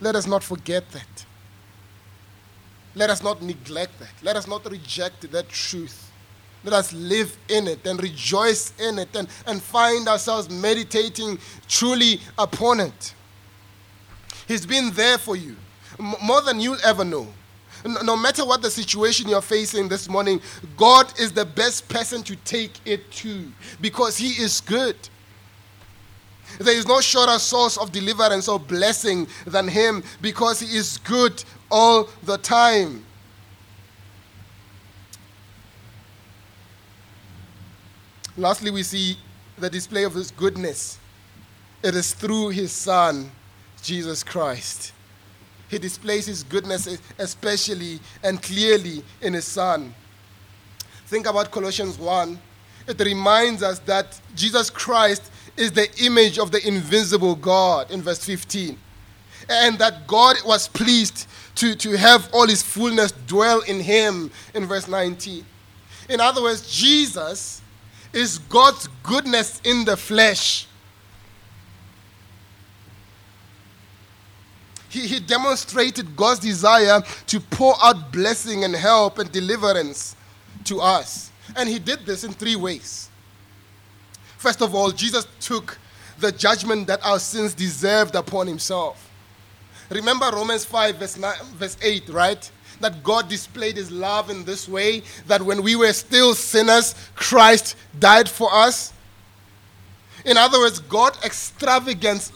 Let 0.00 0.16
us 0.16 0.26
not 0.26 0.42
forget 0.42 0.90
that. 0.90 1.24
Let 2.94 3.08
us 3.08 3.22
not 3.22 3.40
neglect 3.40 3.98
that. 4.00 4.12
Let 4.22 4.36
us 4.36 4.46
not 4.46 4.68
reject 4.70 5.30
that 5.30 5.48
truth. 5.48 6.11
Let 6.64 6.74
us 6.74 6.92
live 6.92 7.36
in 7.48 7.66
it 7.66 7.84
and 7.86 8.00
rejoice 8.02 8.72
in 8.78 8.98
it 8.98 9.14
and, 9.14 9.28
and 9.46 9.60
find 9.60 10.06
ourselves 10.08 10.48
meditating 10.48 11.38
truly 11.68 12.20
upon 12.38 12.80
it. 12.80 13.14
He's 14.46 14.66
been 14.66 14.90
there 14.92 15.18
for 15.18 15.36
you 15.36 15.56
more 15.98 16.40
than 16.40 16.60
you'll 16.60 16.78
ever 16.84 17.04
know. 17.04 17.26
No 18.04 18.16
matter 18.16 18.44
what 18.44 18.62
the 18.62 18.70
situation 18.70 19.28
you're 19.28 19.42
facing 19.42 19.88
this 19.88 20.08
morning, 20.08 20.40
God 20.76 21.12
is 21.18 21.32
the 21.32 21.44
best 21.44 21.88
person 21.88 22.22
to 22.24 22.36
take 22.36 22.72
it 22.84 23.10
to 23.12 23.50
because 23.80 24.16
He 24.16 24.40
is 24.40 24.60
good. 24.60 24.96
There 26.60 26.76
is 26.76 26.86
no 26.86 27.00
shorter 27.00 27.38
source 27.38 27.76
of 27.76 27.90
deliverance 27.90 28.46
or 28.46 28.60
blessing 28.60 29.26
than 29.46 29.66
Him 29.66 30.04
because 30.20 30.60
He 30.60 30.76
is 30.76 30.98
good 30.98 31.42
all 31.70 32.08
the 32.22 32.38
time. 32.38 33.04
Lastly, 38.36 38.70
we 38.70 38.82
see 38.82 39.16
the 39.58 39.68
display 39.68 40.04
of 40.04 40.14
His 40.14 40.30
goodness. 40.30 40.98
It 41.82 41.94
is 41.94 42.14
through 42.14 42.50
His 42.50 42.72
Son, 42.72 43.30
Jesus 43.82 44.22
Christ. 44.22 44.92
He 45.68 45.78
displays 45.78 46.26
His 46.26 46.42
goodness 46.42 46.98
especially 47.18 48.00
and 48.22 48.42
clearly 48.42 49.02
in 49.20 49.34
His 49.34 49.44
Son. 49.44 49.94
Think 51.06 51.26
about 51.26 51.50
Colossians 51.50 51.98
1. 51.98 52.38
It 52.88 53.00
reminds 53.00 53.62
us 53.62 53.78
that 53.80 54.20
Jesus 54.34 54.70
Christ 54.70 55.30
is 55.56 55.72
the 55.72 55.88
image 56.04 56.38
of 56.38 56.50
the 56.50 56.66
invisible 56.66 57.34
God 57.34 57.90
in 57.90 58.02
verse 58.02 58.24
15. 58.24 58.78
And 59.48 59.78
that 59.78 60.06
God 60.06 60.36
was 60.46 60.68
pleased 60.68 61.26
to, 61.56 61.74
to 61.74 61.96
have 61.96 62.28
all 62.32 62.46
his 62.46 62.62
fullness 62.62 63.12
dwell 63.26 63.60
in 63.62 63.80
him 63.80 64.30
in 64.54 64.66
verse 64.66 64.88
19. 64.88 65.44
In 66.08 66.20
other 66.20 66.42
words, 66.42 66.70
Jesus 66.74 67.61
is 68.12 68.38
God's 68.38 68.88
goodness 69.02 69.60
in 69.64 69.84
the 69.84 69.96
flesh. 69.96 70.66
He, 74.88 75.06
he 75.06 75.20
demonstrated 75.20 76.14
God's 76.14 76.40
desire 76.40 77.02
to 77.28 77.40
pour 77.40 77.74
out 77.82 78.12
blessing 78.12 78.64
and 78.64 78.74
help 78.74 79.18
and 79.18 79.32
deliverance 79.32 80.14
to 80.64 80.80
us. 80.80 81.30
And 81.56 81.68
he 81.68 81.78
did 81.78 82.04
this 82.04 82.24
in 82.24 82.32
three 82.32 82.56
ways. 82.56 83.08
First 84.36 84.60
of 84.60 84.74
all, 84.74 84.90
Jesus 84.90 85.26
took 85.40 85.78
the 86.18 86.30
judgment 86.32 86.86
that 86.88 87.04
our 87.04 87.18
sins 87.18 87.54
deserved 87.54 88.14
upon 88.14 88.46
himself. 88.46 89.10
Remember 89.88 90.30
Romans 90.32 90.64
5, 90.64 90.96
verse, 90.96 91.16
9, 91.18 91.34
verse 91.54 91.76
8, 91.82 92.08
right? 92.10 92.50
That 92.82 93.02
God 93.02 93.28
displayed 93.28 93.76
his 93.76 93.90
love 93.90 94.28
in 94.28 94.44
this 94.44 94.68
way 94.68 95.02
that 95.26 95.40
when 95.40 95.62
we 95.62 95.76
were 95.76 95.92
still 95.94 96.34
sinners, 96.34 96.94
Christ 97.14 97.76
died 97.98 98.28
for 98.28 98.52
us. 98.52 98.92
In 100.24 100.36
other 100.36 100.58
words, 100.58 100.78
God 100.80 101.16
extravagant, 101.24 102.30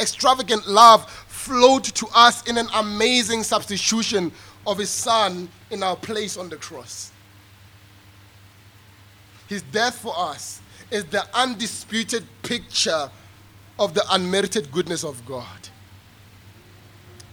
extravagant 0.00 0.68
love 0.68 1.10
flowed 1.28 1.84
to 1.84 2.06
us 2.14 2.46
in 2.48 2.58
an 2.58 2.68
amazing 2.74 3.42
substitution 3.42 4.30
of 4.66 4.78
his 4.78 4.90
son 4.90 5.48
in 5.70 5.82
our 5.82 5.96
place 5.96 6.36
on 6.36 6.48
the 6.48 6.56
cross. 6.56 7.10
His 9.48 9.62
death 9.62 9.96
for 9.98 10.14
us 10.16 10.60
is 10.90 11.04
the 11.06 11.24
undisputed 11.34 12.24
picture 12.42 13.10
of 13.78 13.94
the 13.94 14.04
unmerited 14.10 14.70
goodness 14.70 15.04
of 15.04 15.24
God. 15.26 15.68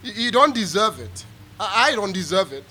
You 0.02 0.32
don't 0.32 0.56
deserve 0.56 1.00
it. 1.00 1.26
I 1.60 1.94
don't 1.96 2.14
deserve 2.14 2.54
it. 2.54 2.64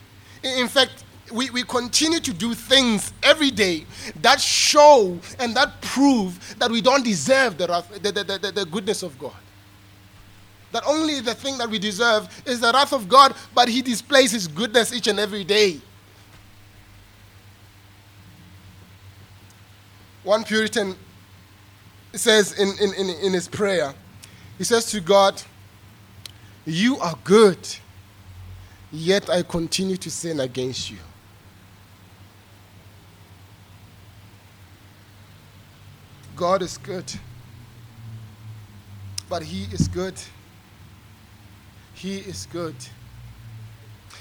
In 0.43 0.69
fact, 0.69 1.05
we, 1.33 1.51
we 1.51 1.63
continue 1.63 2.21
to 2.21 2.33
do 2.33 2.55
things 2.55 3.13
every 3.23 3.51
day 3.51 3.85
that 4.23 4.41
show 4.41 5.19
and 5.39 5.55
that 5.57 5.81
prove 5.83 6.57
that 6.59 6.71
we 6.71 6.81
don't 6.81 7.05
deserve 7.05 7.59
the, 7.59 7.69
wrath, 7.69 7.91
the, 8.03 8.13
the, 8.13 8.25
the, 8.25 8.53
the 8.53 8.65
goodness 8.65 9.03
of 9.03 9.19
God. 9.19 9.37
That 10.73 10.85
only 10.87 11.21
the 11.21 11.35
thing 11.35 11.59
that 11.59 11.69
we 11.69 11.79
deserve 11.79 12.29
is 12.47 12.61
the 12.61 12.71
wrath 12.73 12.93
of 12.93 13.09
God, 13.09 13.35
but 13.55 13.69
He 13.69 13.83
displays 13.83 14.33
His 14.33 14.49
goodness 14.49 14.93
each 14.93 15.07
and 15.07 15.19
every 15.19 15.45
day. 15.45 15.81
One 20.25 20.45
Puritan 20.45 20.95
says 22.13 22.53
in, 22.59 22.69
in, 22.81 22.95
in, 22.95 23.09
in 23.09 23.33
his 23.33 23.49
prayer, 23.49 23.95
he 24.59 24.65
says 24.65 24.87
to 24.91 25.01
God, 25.01 25.41
you 26.67 26.99
are 26.99 27.15
good, 27.25 27.59
yet 28.93 29.29
I 29.29 29.43
continue 29.43 29.97
to 29.97 30.11
sin 30.11 30.41
against 30.41 30.91
you. 30.91 30.99
God 36.37 36.63
is 36.63 36.79
good, 36.79 37.13
but 39.29 39.43
He 39.43 39.65
is 39.73 39.89
good. 39.89 40.15
He 41.95 42.19
is 42.19 42.47
good. 42.47 42.77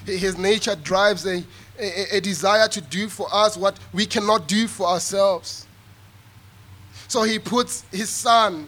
His 0.06 0.38
nature 0.38 0.76
drives 0.76 1.26
a, 1.26 1.44
a, 1.80 2.18
a, 2.18 2.22
desire 2.22 2.68
to 2.70 2.82
do 2.82 3.08
for 3.08 3.28
us 3.32 3.56
what 3.56 3.78
we 3.94 4.06
cannot 4.06 4.48
do 4.48 4.68
for 4.68 4.88
ourselves. 4.88 5.68
So 7.08 7.24
he 7.24 7.40
puts 7.40 7.84
his 7.92 8.10
son 8.10 8.68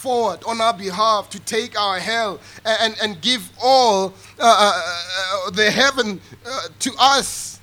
forward 0.00 0.42
on 0.46 0.60
our 0.62 0.72
behalf 0.72 1.28
to 1.28 1.38
take 1.40 1.78
our 1.78 1.98
hell 1.98 2.40
and, 2.64 2.96
and 3.02 3.20
give 3.20 3.50
all 3.62 4.14
uh, 4.38 4.42
uh, 4.42 5.46
uh, 5.46 5.50
the 5.50 5.70
heaven 5.70 6.20
uh, 6.46 6.68
to 6.78 6.90
us. 6.98 7.60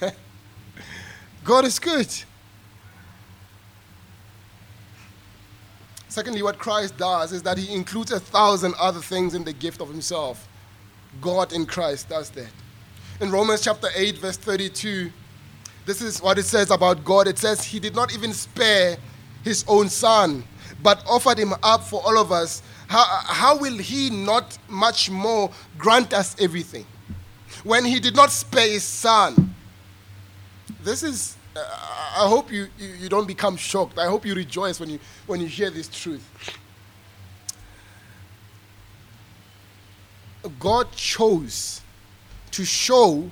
God 1.44 1.66
is 1.66 1.78
good. 1.78 2.08
Secondly, 6.08 6.42
what 6.42 6.58
Christ 6.58 6.96
does 6.96 7.32
is 7.32 7.42
that 7.42 7.58
he 7.58 7.72
includes 7.72 8.10
a 8.10 8.18
thousand 8.18 8.74
other 8.80 9.00
things 9.00 9.34
in 9.34 9.44
the 9.44 9.52
gift 9.52 9.82
of 9.82 9.88
himself. 9.88 10.48
God 11.20 11.52
in 11.52 11.66
Christ 11.66 12.08
does 12.08 12.30
that. 12.30 12.50
In 13.20 13.30
Romans 13.30 13.60
chapter 13.60 13.88
8, 13.94 14.16
verse 14.16 14.38
32, 14.38 15.12
this 15.84 16.00
is 16.00 16.22
what 16.22 16.38
it 16.38 16.44
says 16.44 16.70
about 16.70 17.04
God. 17.04 17.28
It 17.28 17.38
says, 17.38 17.62
He 17.62 17.78
did 17.78 17.94
not 17.94 18.14
even 18.14 18.32
spare 18.32 18.96
his 19.44 19.64
own 19.68 19.88
son, 19.88 20.44
but 20.82 21.02
offered 21.06 21.38
him 21.38 21.54
up 21.62 21.82
for 21.84 22.02
all 22.04 22.18
of 22.18 22.32
us, 22.32 22.62
how, 22.88 23.04
how 23.04 23.56
will 23.56 23.78
he 23.78 24.10
not 24.10 24.58
much 24.68 25.10
more 25.10 25.50
grant 25.78 26.12
us 26.12 26.34
everything? 26.40 26.84
When 27.62 27.84
he 27.84 28.00
did 28.00 28.16
not 28.16 28.30
spare 28.30 28.68
his 28.68 28.82
son. 28.82 29.54
This 30.82 31.02
is, 31.02 31.36
uh, 31.54 31.60
I 32.16 32.28
hope 32.28 32.50
you, 32.50 32.68
you, 32.78 32.88
you 32.88 33.08
don't 33.08 33.28
become 33.28 33.56
shocked. 33.56 33.98
I 33.98 34.06
hope 34.06 34.24
you 34.24 34.34
rejoice 34.34 34.80
when 34.80 34.90
you, 34.90 34.98
when 35.26 35.40
you 35.40 35.46
hear 35.46 35.70
this 35.70 35.88
truth. 35.88 36.24
God 40.58 40.90
chose 40.92 41.82
to 42.52 42.64
show 42.64 43.30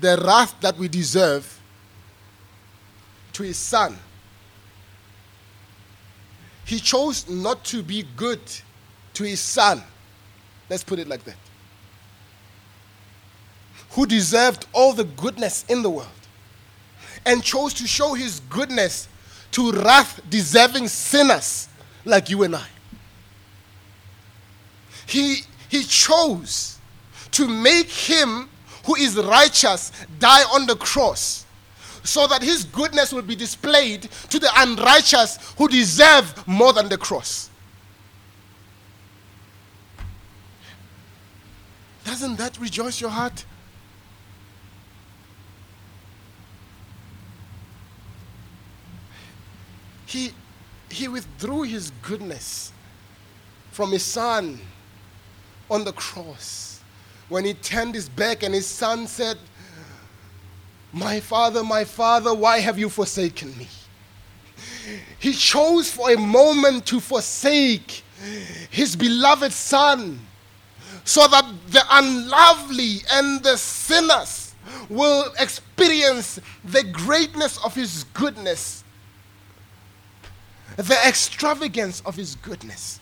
the 0.00 0.22
wrath 0.24 0.54
that 0.60 0.76
we 0.76 0.86
deserve 0.86 1.60
to 3.32 3.42
his 3.42 3.56
son 3.56 3.98
he 6.64 6.78
chose 6.78 7.28
not 7.28 7.64
to 7.66 7.82
be 7.82 8.04
good 8.16 8.40
to 9.14 9.24
his 9.24 9.40
son. 9.40 9.82
Let's 10.70 10.84
put 10.84 10.98
it 10.98 11.08
like 11.08 11.24
that. 11.24 11.36
Who 13.90 14.06
deserved 14.06 14.66
all 14.72 14.92
the 14.92 15.04
goodness 15.04 15.64
in 15.68 15.82
the 15.82 15.90
world 15.90 16.08
and 17.26 17.42
chose 17.42 17.74
to 17.74 17.86
show 17.86 18.14
his 18.14 18.40
goodness 18.48 19.08
to 19.52 19.72
wrath 19.72 20.20
deserving 20.30 20.88
sinners 20.88 21.68
like 22.04 22.30
you 22.30 22.42
and 22.42 22.56
I. 22.56 22.66
He, 25.06 25.42
he 25.68 25.82
chose 25.82 26.78
to 27.32 27.46
make 27.46 27.90
him 27.90 28.48
who 28.86 28.96
is 28.96 29.16
righteous 29.16 29.92
die 30.18 30.42
on 30.54 30.66
the 30.66 30.76
cross 30.76 31.44
so 32.04 32.26
that 32.26 32.42
his 32.42 32.64
goodness 32.64 33.12
will 33.12 33.22
be 33.22 33.36
displayed 33.36 34.02
to 34.28 34.38
the 34.38 34.50
unrighteous 34.56 35.38
who 35.56 35.68
deserve 35.68 36.46
more 36.46 36.72
than 36.72 36.88
the 36.88 36.98
cross. 36.98 37.50
Doesn't 42.04 42.36
that 42.36 42.58
rejoice 42.58 43.00
your 43.00 43.10
heart? 43.10 43.44
He, 50.06 50.32
he 50.90 51.08
withdrew 51.08 51.62
his 51.62 51.90
goodness 52.02 52.72
from 53.70 53.92
his 53.92 54.02
son 54.02 54.60
on 55.70 55.84
the 55.84 55.92
cross 55.92 56.80
when 57.30 57.46
he 57.46 57.54
turned 57.54 57.94
his 57.94 58.10
back 58.10 58.42
and 58.42 58.52
his 58.52 58.66
son 58.66 59.06
said, 59.06 59.38
My 60.92 61.20
father, 61.20 61.64
my 61.64 61.84
father, 61.84 62.34
why 62.34 62.60
have 62.60 62.78
you 62.78 62.88
forsaken 62.90 63.56
me? 63.56 63.68
He 65.18 65.32
chose 65.32 65.90
for 65.90 66.10
a 66.10 66.18
moment 66.18 66.86
to 66.86 67.00
forsake 67.00 68.04
his 68.70 68.94
beloved 68.94 69.52
son 69.52 70.20
so 71.04 71.26
that 71.28 71.44
the 71.68 71.82
unlovely 71.90 72.98
and 73.12 73.42
the 73.42 73.56
sinners 73.56 74.54
will 74.88 75.32
experience 75.38 76.38
the 76.64 76.84
greatness 76.84 77.58
of 77.64 77.74
his 77.74 78.04
goodness, 78.12 78.84
the 80.76 80.98
extravagance 81.06 82.02
of 82.04 82.16
his 82.16 82.34
goodness. 82.36 83.00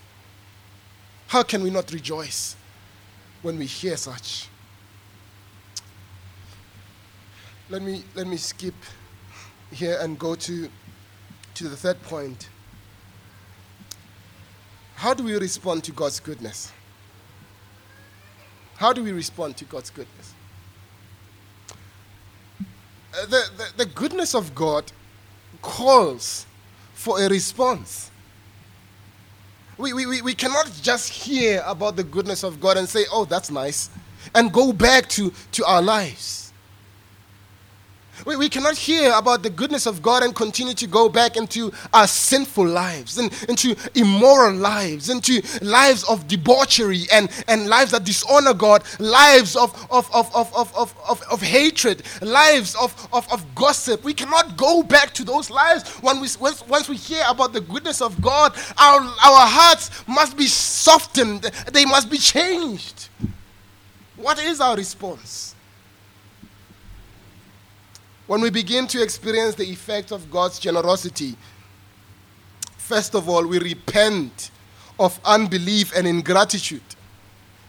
How 1.26 1.42
can 1.42 1.62
we 1.62 1.70
not 1.70 1.92
rejoice 1.92 2.56
when 3.42 3.58
we 3.58 3.66
hear 3.66 3.96
such? 3.96 4.48
Let 7.70 7.82
me, 7.82 8.02
let 8.16 8.26
me 8.26 8.36
skip 8.36 8.74
here 9.70 9.96
and 10.00 10.18
go 10.18 10.34
to, 10.34 10.68
to 11.54 11.68
the 11.68 11.76
third 11.76 12.02
point. 12.02 12.48
How 14.96 15.14
do 15.14 15.22
we 15.22 15.36
respond 15.36 15.84
to 15.84 15.92
God's 15.92 16.18
goodness? 16.18 16.72
How 18.74 18.92
do 18.92 19.04
we 19.04 19.12
respond 19.12 19.56
to 19.58 19.64
God's 19.66 19.90
goodness? 19.90 20.34
Uh, 22.60 23.26
the, 23.26 23.44
the, 23.56 23.84
the 23.84 23.86
goodness 23.86 24.34
of 24.34 24.52
God 24.52 24.90
calls 25.62 26.46
for 26.94 27.22
a 27.22 27.28
response. 27.28 28.10
We, 29.78 29.94
we, 29.94 30.20
we 30.22 30.34
cannot 30.34 30.72
just 30.82 31.08
hear 31.12 31.62
about 31.64 31.94
the 31.94 32.04
goodness 32.04 32.42
of 32.42 32.60
God 32.60 32.78
and 32.78 32.88
say, 32.88 33.04
oh, 33.12 33.26
that's 33.26 33.50
nice, 33.50 33.90
and 34.34 34.52
go 34.52 34.72
back 34.72 35.08
to, 35.10 35.32
to 35.52 35.64
our 35.64 35.80
lives. 35.80 36.49
We, 38.26 38.36
we 38.36 38.48
cannot 38.48 38.76
hear 38.76 39.12
about 39.12 39.42
the 39.42 39.50
goodness 39.50 39.86
of 39.86 40.02
God 40.02 40.22
and 40.22 40.34
continue 40.34 40.74
to 40.74 40.86
go 40.86 41.08
back 41.08 41.36
into 41.36 41.72
our 41.92 42.06
sinful 42.06 42.66
lives, 42.66 43.18
and 43.18 43.32
into 43.48 43.76
immoral 43.94 44.54
lives, 44.54 45.08
into 45.08 45.42
lives 45.62 46.04
of 46.04 46.28
debauchery 46.28 47.04
and, 47.12 47.30
and 47.48 47.68
lives 47.68 47.92
that 47.92 48.04
dishonor 48.04 48.54
God, 48.54 48.82
lives 48.98 49.56
of, 49.56 49.74
of, 49.90 50.08
of, 50.14 50.34
of, 50.34 50.54
of, 50.54 50.76
of, 50.76 50.94
of, 51.08 51.22
of 51.30 51.42
hatred, 51.42 52.02
lives 52.22 52.74
of, 52.74 53.08
of, 53.12 53.30
of 53.32 53.54
gossip. 53.54 54.04
We 54.04 54.14
cannot 54.14 54.56
go 54.56 54.82
back 54.82 55.12
to 55.14 55.24
those 55.24 55.50
lives. 55.50 55.88
When 56.00 56.20
we, 56.20 56.28
once, 56.38 56.66
once 56.66 56.88
we 56.88 56.96
hear 56.96 57.24
about 57.28 57.52
the 57.52 57.60
goodness 57.60 58.00
of 58.00 58.20
God, 58.20 58.54
our, 58.78 59.00
our 59.00 59.46
hearts 59.46 60.06
must 60.06 60.36
be 60.36 60.46
softened, 60.46 61.42
they 61.72 61.84
must 61.84 62.10
be 62.10 62.18
changed. 62.18 63.08
What 64.16 64.38
is 64.38 64.60
our 64.60 64.76
response? 64.76 65.54
When 68.30 68.42
we 68.42 68.50
begin 68.50 68.86
to 68.86 69.02
experience 69.02 69.56
the 69.56 69.64
effect 69.64 70.12
of 70.12 70.30
God's 70.30 70.60
generosity, 70.60 71.34
first 72.76 73.16
of 73.16 73.28
all, 73.28 73.44
we 73.44 73.58
repent 73.58 74.52
of 75.00 75.18
unbelief 75.24 75.92
and 75.96 76.06
ingratitude, 76.06 76.94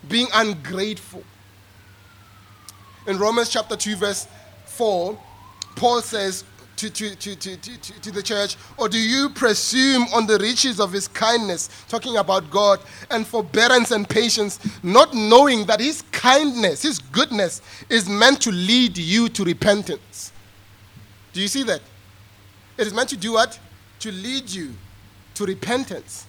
being 0.07 0.27
ungrateful. 0.35 1.23
In 3.07 3.17
Romans 3.17 3.49
chapter 3.49 3.75
2, 3.75 3.95
verse 3.95 4.27
4, 4.65 5.17
Paul 5.77 5.99
says 6.03 6.43
to, 6.75 6.91
to, 6.91 7.15
to, 7.15 7.35
to, 7.35 7.57
to, 7.57 8.01
to 8.01 8.11
the 8.11 8.21
church, 8.21 8.55
Or 8.77 8.87
do 8.87 8.99
you 8.99 9.29
presume 9.29 10.03
on 10.13 10.27
the 10.27 10.37
riches 10.37 10.79
of 10.79 10.93
his 10.93 11.07
kindness, 11.07 11.69
talking 11.87 12.17
about 12.17 12.51
God, 12.51 12.79
and 13.09 13.25
forbearance 13.25 13.89
and 13.89 14.07
patience, 14.07 14.59
not 14.83 15.15
knowing 15.15 15.65
that 15.65 15.79
his 15.79 16.03
kindness, 16.11 16.83
his 16.83 16.99
goodness, 16.99 17.63
is 17.89 18.07
meant 18.07 18.39
to 18.41 18.51
lead 18.51 18.95
you 18.95 19.27
to 19.29 19.43
repentance? 19.43 20.31
Do 21.33 21.41
you 21.41 21.47
see 21.47 21.63
that? 21.63 21.81
It 22.77 22.87
is 22.87 22.93
meant 22.93 23.09
to 23.09 23.17
do 23.17 23.33
what? 23.33 23.59
To 23.99 24.11
lead 24.11 24.49
you 24.49 24.73
to 25.35 25.45
repentance. 25.45 26.25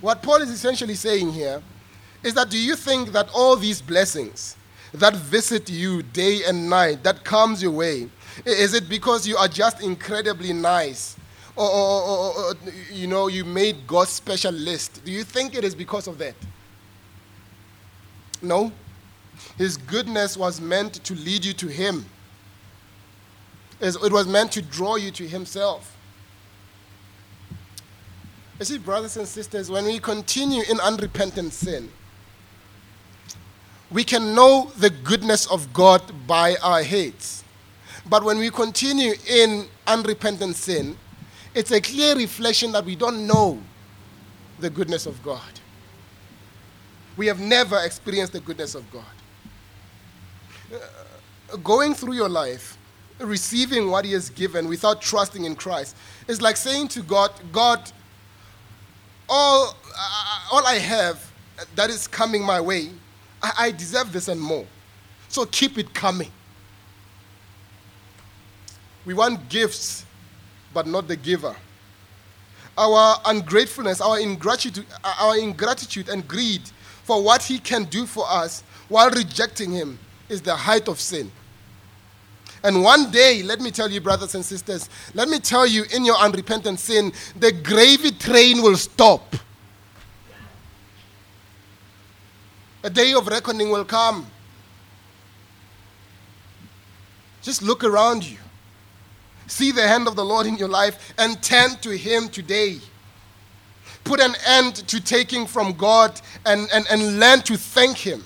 What 0.00 0.22
Paul 0.22 0.42
is 0.42 0.50
essentially 0.50 0.94
saying 0.94 1.32
here 1.32 1.62
is 2.22 2.34
that 2.34 2.50
do 2.50 2.58
you 2.58 2.76
think 2.76 3.12
that 3.12 3.28
all 3.34 3.56
these 3.56 3.80
blessings 3.80 4.56
that 4.94 5.14
visit 5.14 5.70
you 5.70 6.02
day 6.02 6.44
and 6.44 6.68
night, 6.68 7.02
that 7.02 7.24
comes 7.24 7.62
your 7.62 7.72
way, 7.72 8.08
is 8.44 8.74
it 8.74 8.88
because 8.88 9.26
you 9.26 9.36
are 9.36 9.48
just 9.48 9.82
incredibly 9.82 10.52
nice? 10.52 11.16
Or, 11.54 11.68
or, 11.68 12.02
or, 12.02 12.32
or, 12.38 12.54
you 12.90 13.06
know, 13.06 13.28
you 13.28 13.44
made 13.44 13.86
God's 13.86 14.10
special 14.10 14.52
list. 14.52 15.04
Do 15.04 15.12
you 15.12 15.22
think 15.22 15.54
it 15.54 15.64
is 15.64 15.74
because 15.74 16.06
of 16.06 16.18
that? 16.18 16.34
No. 18.40 18.72
His 19.58 19.76
goodness 19.76 20.36
was 20.36 20.60
meant 20.60 20.94
to 21.04 21.14
lead 21.14 21.44
you 21.44 21.52
to 21.54 21.66
Him. 21.68 22.06
It 23.82 24.12
was 24.12 24.28
meant 24.28 24.52
to 24.52 24.62
draw 24.62 24.94
you 24.94 25.10
to 25.10 25.26
Himself. 25.26 25.96
You 28.60 28.64
see, 28.64 28.78
brothers 28.78 29.16
and 29.16 29.26
sisters, 29.26 29.70
when 29.70 29.86
we 29.86 29.98
continue 29.98 30.62
in 30.70 30.78
unrepentant 30.78 31.52
sin, 31.52 31.90
we 33.90 34.04
can 34.04 34.36
know 34.36 34.70
the 34.78 34.88
goodness 34.88 35.50
of 35.50 35.72
God 35.72 36.00
by 36.28 36.54
our 36.62 36.84
heads. 36.84 37.42
But 38.08 38.22
when 38.22 38.38
we 38.38 38.50
continue 38.50 39.14
in 39.28 39.66
unrepentant 39.86 40.54
sin, 40.54 40.96
it's 41.52 41.72
a 41.72 41.80
clear 41.80 42.14
reflection 42.14 42.70
that 42.72 42.84
we 42.84 42.94
don't 42.94 43.26
know 43.26 43.60
the 44.60 44.70
goodness 44.70 45.06
of 45.06 45.20
God. 45.24 45.60
We 47.16 47.26
have 47.26 47.40
never 47.40 47.78
experienced 47.84 48.32
the 48.32 48.40
goodness 48.40 48.76
of 48.76 48.90
God. 48.92 49.04
Uh, 50.72 51.56
going 51.58 51.94
through 51.94 52.14
your 52.14 52.28
life, 52.28 52.78
receiving 53.22 53.90
what 53.90 54.04
He 54.04 54.12
has 54.12 54.30
given 54.30 54.68
without 54.68 55.00
trusting 55.00 55.44
in 55.44 55.54
Christ 55.54 55.96
is 56.28 56.40
like 56.40 56.56
saying 56.56 56.88
to 56.88 57.02
God, 57.02 57.32
God, 57.50 57.90
all, 59.28 59.76
uh, 59.96 60.38
all 60.52 60.66
I 60.66 60.74
have 60.74 61.32
that 61.74 61.90
is 61.90 62.06
coming 62.06 62.42
my 62.42 62.60
way, 62.60 62.90
I, 63.42 63.52
I 63.58 63.70
deserve 63.70 64.12
this 64.12 64.28
and 64.28 64.40
more. 64.40 64.66
So 65.28 65.46
keep 65.46 65.78
it 65.78 65.94
coming. 65.94 66.30
We 69.04 69.14
want 69.14 69.48
gifts, 69.48 70.04
but 70.72 70.86
not 70.86 71.08
the 71.08 71.16
giver. 71.16 71.56
Our 72.78 73.16
ungratefulness, 73.24 74.00
our 74.00 74.18
ingratitude, 74.18 74.86
our 75.20 75.36
ingratitude 75.36 76.08
and 76.08 76.26
greed 76.26 76.62
for 77.04 77.22
what 77.22 77.42
He 77.42 77.58
can 77.58 77.84
do 77.84 78.06
for 78.06 78.24
us 78.28 78.62
while 78.88 79.10
rejecting 79.10 79.72
Him 79.72 79.98
is 80.28 80.40
the 80.40 80.54
height 80.54 80.88
of 80.88 81.00
sin. 81.00 81.30
And 82.64 82.82
one 82.82 83.10
day, 83.10 83.42
let 83.42 83.60
me 83.60 83.70
tell 83.70 83.90
you, 83.90 84.00
brothers 84.00 84.34
and 84.34 84.44
sisters, 84.44 84.88
let 85.14 85.28
me 85.28 85.38
tell 85.40 85.66
you, 85.66 85.84
in 85.94 86.04
your 86.04 86.16
unrepentant 86.16 86.78
sin, 86.78 87.12
the 87.36 87.50
gravy 87.50 88.12
train 88.12 88.62
will 88.62 88.76
stop. 88.76 89.34
A 92.84 92.90
day 92.90 93.14
of 93.14 93.26
reckoning 93.26 93.70
will 93.70 93.84
come. 93.84 94.26
Just 97.42 97.62
look 97.62 97.82
around 97.82 98.24
you. 98.24 98.38
See 99.48 99.72
the 99.72 99.86
hand 99.86 100.06
of 100.06 100.16
the 100.16 100.24
Lord 100.24 100.46
in 100.46 100.56
your 100.56 100.68
life 100.68 101.14
and 101.18 101.42
turn 101.42 101.76
to 101.82 101.96
Him 101.96 102.28
today. 102.28 102.78
put 104.04 104.20
an 104.20 104.34
end 104.46 104.76
to 104.88 105.00
taking 105.00 105.46
from 105.46 105.72
God 105.72 106.20
and, 106.44 106.68
and, 106.72 106.86
and 106.90 107.20
learn 107.20 107.40
to 107.42 107.56
thank 107.56 107.98
Him. 107.98 108.24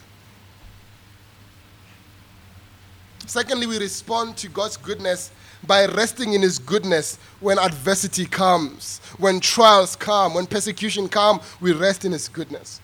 Secondly, 3.25 3.67
we 3.67 3.79
respond 3.79 4.37
to 4.39 4.49
God's 4.49 4.77
goodness 4.77 5.31
by 5.67 5.87
resting 5.87 6.35
in 6.35 6.43
His 6.43 6.59
goodness 6.59 7.19
when 7.41 7.59
adversity 7.59 8.27
comes, 8.27 9.01
when 9.19 9.41
trials 9.41 9.97
come, 9.97 10.35
when 10.35 10.47
persecution 10.47 11.09
come, 11.09 11.41
we 11.61 11.73
rest 11.73 12.05
in 12.05 12.13
His 12.13 12.29
goodness. 12.29 12.81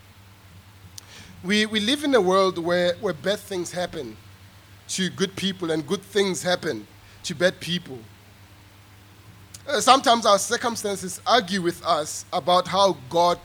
We, 1.45 1.66
we 1.66 1.80
live 1.80 2.05
in 2.05 2.14
a 2.14 2.20
world 2.20 2.59
where, 2.59 2.95
where 3.01 3.14
bad 3.14 3.41
things 3.41 3.72
happen 3.72 4.16
to 4.89 5.11
good 5.11 5.35
people 5.37 5.70
and 5.70 5.87
good 5.87 6.03
things 6.03 6.43
happen 6.43 6.87
to 7.24 7.35
bad 7.35 7.59
people. 7.61 7.99
Uh, 9.66 9.80
sometimes 9.80 10.26
our 10.26 10.39
circumstances 10.39 11.20
argue 11.26 11.62
with 11.62 11.85
us 11.85 12.24
about 12.33 12.66
how 12.66 12.97
God 13.09 13.39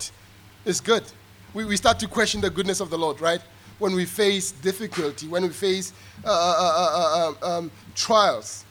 is 0.66 0.82
good. 0.82 1.04
We, 1.54 1.66
we 1.66 1.78
start 1.78 2.00
to 2.00 2.08
question 2.08 2.42
the 2.42 2.50
goodness 2.50 2.80
of 2.80 2.90
the 2.90 2.98
Lord, 2.98 3.22
right? 3.22 3.42
When 3.80 3.94
we 3.94 4.06
face 4.06 4.52
difficulty, 4.52 5.28
when 5.28 5.44
we 5.44 5.50
face 5.50 5.94
uh, 6.26 7.34
uh, 7.42 7.46
um, 7.46 7.72
trials. 7.96 8.66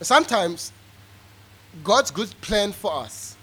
Sometimes 0.00 0.72
God's 1.84 2.10
good 2.10 2.32
plan 2.40 2.72
for 2.72 2.92
us 2.92 3.36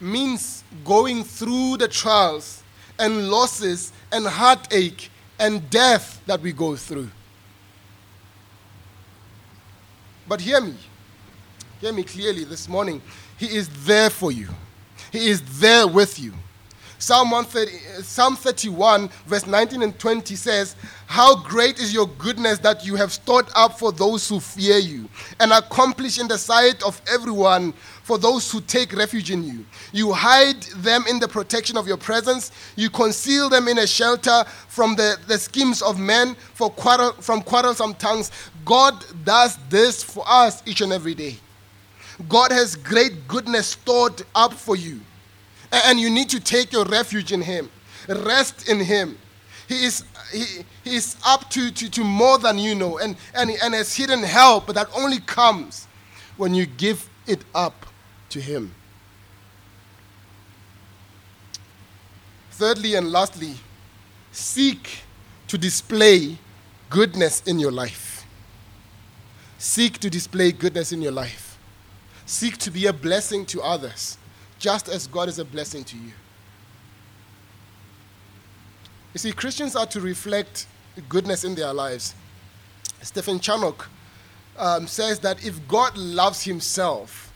means 0.00 0.64
going 0.84 1.24
through 1.24 1.76
the 1.78 1.88
trials 1.88 2.62
and 2.98 3.30
losses 3.30 3.92
and 4.12 4.26
heartache 4.26 5.10
and 5.38 5.68
death 5.70 6.20
that 6.26 6.40
we 6.40 6.52
go 6.52 6.76
through. 6.76 7.10
But 10.28 10.40
hear 10.40 10.60
me. 10.60 10.74
Hear 11.80 11.92
me 11.92 12.02
clearly 12.02 12.44
this 12.44 12.68
morning. 12.68 13.02
He 13.36 13.46
is 13.46 13.68
there 13.84 14.10
for 14.10 14.32
you, 14.32 14.48
He 15.12 15.28
is 15.28 15.42
there 15.60 15.86
with 15.86 16.18
you. 16.18 16.32
Psalm, 17.04 17.30
130, 17.32 18.02
Psalm 18.02 18.34
31, 18.34 19.10
verse 19.26 19.46
19 19.46 19.82
and 19.82 19.98
20 19.98 20.34
says, 20.36 20.74
How 21.06 21.36
great 21.36 21.78
is 21.78 21.92
your 21.92 22.06
goodness 22.06 22.58
that 22.60 22.86
you 22.86 22.94
have 22.94 23.12
stored 23.12 23.44
up 23.54 23.78
for 23.78 23.92
those 23.92 24.26
who 24.26 24.40
fear 24.40 24.78
you, 24.78 25.06
and 25.38 25.52
accomplish 25.52 26.18
in 26.18 26.28
the 26.28 26.38
sight 26.38 26.82
of 26.82 27.02
everyone 27.06 27.74
for 28.04 28.16
those 28.16 28.50
who 28.50 28.62
take 28.62 28.96
refuge 28.96 29.30
in 29.30 29.44
you. 29.44 29.66
You 29.92 30.14
hide 30.14 30.62
them 30.78 31.04
in 31.06 31.18
the 31.18 31.28
protection 31.28 31.76
of 31.76 31.86
your 31.86 31.98
presence, 31.98 32.52
you 32.74 32.88
conceal 32.88 33.50
them 33.50 33.68
in 33.68 33.80
a 33.80 33.86
shelter 33.86 34.42
from 34.68 34.96
the, 34.96 35.18
the 35.26 35.36
schemes 35.36 35.82
of 35.82 36.00
men, 36.00 36.34
for 36.54 36.70
quarrel, 36.70 37.12
from 37.20 37.42
quarrelsome 37.42 37.96
tongues. 37.96 38.30
God 38.64 39.04
does 39.24 39.58
this 39.68 40.02
for 40.02 40.24
us 40.26 40.62
each 40.64 40.80
and 40.80 40.90
every 40.90 41.14
day. 41.14 41.36
God 42.30 42.50
has 42.50 42.76
great 42.76 43.28
goodness 43.28 43.66
stored 43.66 44.22
up 44.34 44.54
for 44.54 44.74
you. 44.74 45.02
And 45.84 45.98
you 45.98 46.10
need 46.10 46.28
to 46.30 46.40
take 46.40 46.72
your 46.72 46.84
refuge 46.84 47.32
in 47.32 47.42
Him, 47.42 47.70
rest 48.08 48.68
in 48.68 48.80
Him. 48.80 49.18
He 49.68 49.84
is, 49.84 50.04
he, 50.32 50.64
he 50.84 50.96
is 50.96 51.16
up 51.26 51.50
to, 51.50 51.70
to, 51.70 51.90
to 51.90 52.04
more 52.04 52.38
than 52.38 52.58
you 52.58 52.74
know, 52.74 52.98
and, 52.98 53.16
and, 53.34 53.50
and 53.62 53.74
has 53.74 53.94
hidden 53.94 54.22
help, 54.22 54.66
but 54.66 54.74
that 54.74 54.88
only 54.96 55.20
comes 55.20 55.88
when 56.36 56.54
you 56.54 56.66
give 56.66 57.08
it 57.26 57.44
up 57.54 57.86
to 58.30 58.40
Him. 58.40 58.74
Thirdly 62.52 62.94
and 62.94 63.10
lastly, 63.10 63.54
seek 64.30 65.00
to 65.48 65.58
display 65.58 66.38
goodness 66.88 67.42
in 67.46 67.58
your 67.58 67.72
life. 67.72 68.24
Seek 69.58 69.98
to 69.98 70.10
display 70.10 70.52
goodness 70.52 70.92
in 70.92 71.02
your 71.02 71.10
life. 71.10 71.58
Seek 72.26 72.58
to 72.58 72.70
be 72.70 72.86
a 72.86 72.92
blessing 72.92 73.44
to 73.46 73.62
others 73.62 74.18
just 74.64 74.88
as 74.88 75.06
God 75.06 75.28
is 75.28 75.38
a 75.38 75.44
blessing 75.44 75.84
to 75.84 75.94
you. 75.94 76.10
You 79.12 79.18
see, 79.18 79.30
Christians 79.30 79.76
are 79.76 79.84
to 79.84 80.00
reflect 80.00 80.66
goodness 81.06 81.44
in 81.44 81.54
their 81.54 81.74
lives. 81.74 82.14
Stephen 83.02 83.38
Charnock 83.40 83.90
um, 84.56 84.86
says 84.86 85.18
that 85.18 85.44
if 85.44 85.68
God 85.68 85.94
loves 85.98 86.42
himself, 86.44 87.30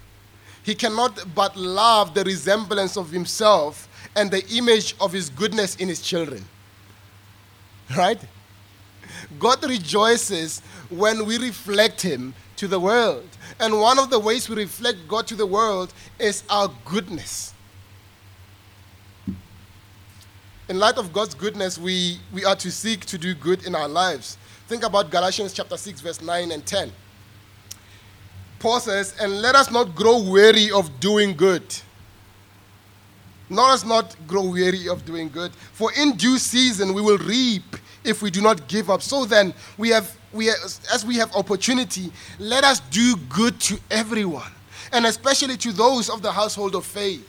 he 0.63 0.75
cannot 0.75 1.23
but 1.35 1.55
love 1.55 2.15
the 2.15 2.25
resemblance 2.25 2.97
of 2.97 3.11
himself 3.11 3.91
and 4.17 4.31
the 4.31 4.43
image 4.49 4.95
of 4.99 5.13
his 5.13 5.29
goodness 5.29 5.77
in 5.77 5.89
his 5.89 6.01
children. 6.01 6.43
Right? 7.95 8.21
God 9.39 9.63
rejoices 9.69 10.61
when 10.89 11.27
we 11.27 11.37
reflect 11.37 12.01
him 12.01 12.33
to 12.59 12.69
the 12.69 12.79
world. 12.79 13.27
And 13.59 13.81
one 13.81 13.99
of 13.99 14.11
the 14.11 14.19
ways 14.19 14.49
we 14.49 14.57
reflect 14.57 15.09
God 15.09 15.27
to 15.29 15.35
the 15.35 15.47
world 15.47 15.93
is 16.19 16.43
our 16.51 16.71
goodness. 16.85 17.55
In 20.69 20.79
light 20.79 20.99
of 20.99 21.13
God's 21.13 21.35
goodness, 21.35 21.79
we, 21.79 22.19
we 22.33 22.45
are 22.45 22.57
to 22.57 22.71
seek 22.71 23.07
to 23.07 23.17
do 23.17 23.35
good 23.35 23.65
in 23.65 23.75
our 23.75 23.89
lives. 23.89 24.37
Think 24.67 24.83
about 24.83 25.11
Galatians 25.11 25.55
chapter 25.55 25.79
6, 25.79 26.01
verse 26.03 26.21
9 26.21 26.53
and 26.53 26.67
10. 26.67 26.93
Paul 28.59 28.81
says, 28.81 29.15
And 29.19 29.41
let 29.41 29.55
us 29.55 29.71
not 29.71 29.95
grow 29.95 30.23
weary 30.23 30.71
of 30.71 31.01
doing 31.01 31.35
good. 31.35 31.63
Let 33.49 33.71
us 33.71 33.85
not 33.85 34.15
grow 34.27 34.51
weary 34.51 34.89
of 34.89 35.07
doing 35.07 35.31
good, 35.31 35.53
for 35.55 35.91
in 35.95 36.17
due 36.17 36.37
season 36.37 36.93
we 36.93 37.01
will 37.01 37.17
reap 37.17 37.77
if 38.05 38.21
we 38.21 38.31
do 38.31 38.43
not 38.43 38.69
give 38.69 38.91
up. 38.91 39.01
So 39.01 39.25
then, 39.25 39.55
we 39.79 39.89
have 39.89 40.18
we, 40.33 40.51
as 40.51 41.05
we 41.07 41.17
have 41.17 41.35
opportunity, 41.35 42.13
let 42.39 42.65
us 42.65 42.81
do 42.81 43.17
good 43.29 43.59
to 43.61 43.79
everyone, 43.91 44.51
and 44.93 45.07
especially 45.07 45.57
to 45.59 45.73
those 45.73 46.11
of 46.11 46.23
the 46.23 46.33
household 46.33 46.75
of 46.75 46.85
faith. 46.85 47.27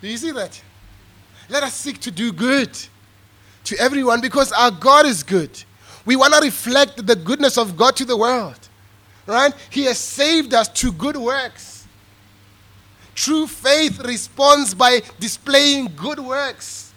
Do 0.00 0.08
you 0.08 0.16
see 0.16 0.32
that? 0.32 0.60
Let 1.48 1.62
us 1.62 1.74
seek 1.74 2.00
to 2.00 2.10
do 2.10 2.32
good 2.32 2.70
to 3.64 3.78
everyone 3.78 4.20
because 4.20 4.52
our 4.52 4.70
God 4.70 5.06
is 5.06 5.22
good. 5.22 5.50
We 6.04 6.16
want 6.16 6.34
to 6.34 6.40
reflect 6.40 7.06
the 7.06 7.14
goodness 7.14 7.56
of 7.58 7.76
God 7.76 7.94
to 7.96 8.04
the 8.04 8.16
world. 8.16 8.58
Right? 9.26 9.54
He 9.70 9.84
has 9.84 9.98
saved 9.98 10.52
us 10.52 10.68
to 10.68 10.90
good 10.92 11.16
works. 11.16 11.86
True 13.14 13.46
faith 13.46 14.00
responds 14.04 14.74
by 14.74 15.02
displaying 15.20 15.92
good 15.94 16.18
works. 16.18 16.91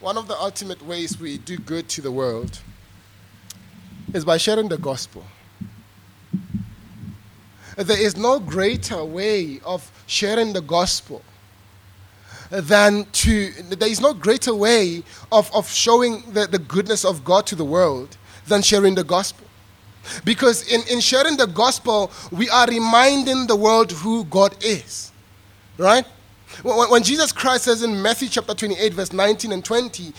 One 0.00 0.16
of 0.16 0.28
the 0.28 0.38
ultimate 0.38 0.80
ways 0.86 1.18
we 1.18 1.38
do 1.38 1.58
good 1.58 1.88
to 1.90 2.00
the 2.00 2.12
world 2.12 2.60
is 4.14 4.24
by 4.24 4.36
sharing 4.36 4.68
the 4.68 4.78
gospel. 4.78 5.24
There 7.76 8.00
is 8.00 8.16
no 8.16 8.38
greater 8.38 9.04
way 9.04 9.60
of 9.64 9.90
sharing 10.06 10.52
the 10.52 10.60
gospel 10.60 11.22
than 12.50 13.06
to, 13.06 13.50
there 13.62 13.88
is 13.88 14.00
no 14.00 14.14
greater 14.14 14.54
way 14.54 15.02
of, 15.32 15.52
of 15.54 15.68
showing 15.68 16.22
the, 16.32 16.46
the 16.46 16.58
goodness 16.58 17.04
of 17.04 17.24
God 17.24 17.46
to 17.46 17.56
the 17.56 17.64
world 17.64 18.16
than 18.46 18.62
sharing 18.62 18.94
the 18.94 19.04
gospel. 19.04 19.46
Because 20.24 20.66
in, 20.72 20.80
in 20.88 21.00
sharing 21.00 21.36
the 21.36 21.46
gospel, 21.46 22.10
we 22.30 22.48
are 22.48 22.66
reminding 22.66 23.48
the 23.48 23.56
world 23.56 23.92
who 23.92 24.24
God 24.24 24.56
is. 24.64 25.12
Right? 25.76 26.06
When 26.62 27.02
Jesus 27.04 27.30
Christ 27.30 27.64
says 27.64 27.82
in 27.82 28.02
Matthew 28.02 28.28
chapter 28.28 28.54
28, 28.54 28.94
verse 28.94 29.12
19 29.12 29.52
and 29.52 29.64
20, 29.64 30.12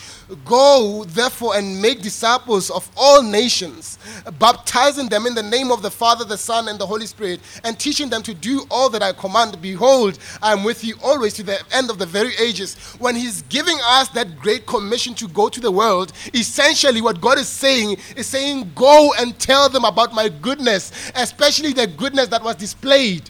Go 0.45 1.03
therefore 1.07 1.57
and 1.57 1.81
make 1.81 2.01
disciples 2.01 2.69
of 2.69 2.89
all 2.95 3.21
nations, 3.21 3.99
baptizing 4.39 5.09
them 5.09 5.25
in 5.25 5.35
the 5.35 5.43
name 5.43 5.69
of 5.69 5.81
the 5.81 5.91
Father, 5.91 6.23
the 6.23 6.37
Son, 6.37 6.69
and 6.69 6.79
the 6.79 6.85
Holy 6.85 7.07
Spirit, 7.07 7.41
and 7.65 7.77
teaching 7.77 8.09
them 8.09 8.23
to 8.23 8.33
do 8.33 8.65
all 8.71 8.89
that 8.89 9.03
I 9.03 9.11
command. 9.11 9.61
Behold, 9.61 10.17
I 10.41 10.53
am 10.53 10.63
with 10.63 10.83
you 10.83 10.95
always 11.03 11.33
to 11.33 11.43
the 11.43 11.59
end 11.73 11.89
of 11.89 11.99
the 11.99 12.05
very 12.05 12.35
ages. 12.37 12.75
When 12.99 13.15
He's 13.15 13.41
giving 13.43 13.77
us 13.83 14.07
that 14.09 14.39
great 14.39 14.65
commission 14.65 15.15
to 15.15 15.27
go 15.27 15.49
to 15.49 15.59
the 15.59 15.71
world, 15.71 16.13
essentially 16.33 17.01
what 17.01 17.19
God 17.19 17.37
is 17.37 17.49
saying 17.49 17.97
is 18.15 18.27
saying, 18.27 18.71
Go 18.75 19.13
and 19.19 19.37
tell 19.39 19.67
them 19.67 19.83
about 19.83 20.13
my 20.13 20.29
goodness, 20.29 21.11
especially 21.15 21.73
the 21.73 21.87
goodness 21.87 22.29
that 22.29 22.43
was 22.43 22.55
displayed 22.55 23.29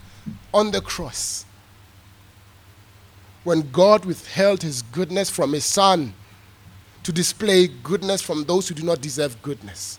on 0.54 0.72
the 0.72 0.82
cross 0.82 1.46
when 3.50 3.68
God 3.72 4.06
withheld 4.06 4.62
his 4.62 4.84
goodness 4.84 5.28
from 5.28 5.54
his 5.54 5.66
son 5.66 6.14
to 7.02 7.12
display 7.12 7.68
goodness 7.68 8.22
from 8.22 8.44
those 8.44 8.70
who 8.70 8.76
do 8.76 8.84
not 8.84 9.02
deserve 9.02 9.42
goodness. 9.42 9.98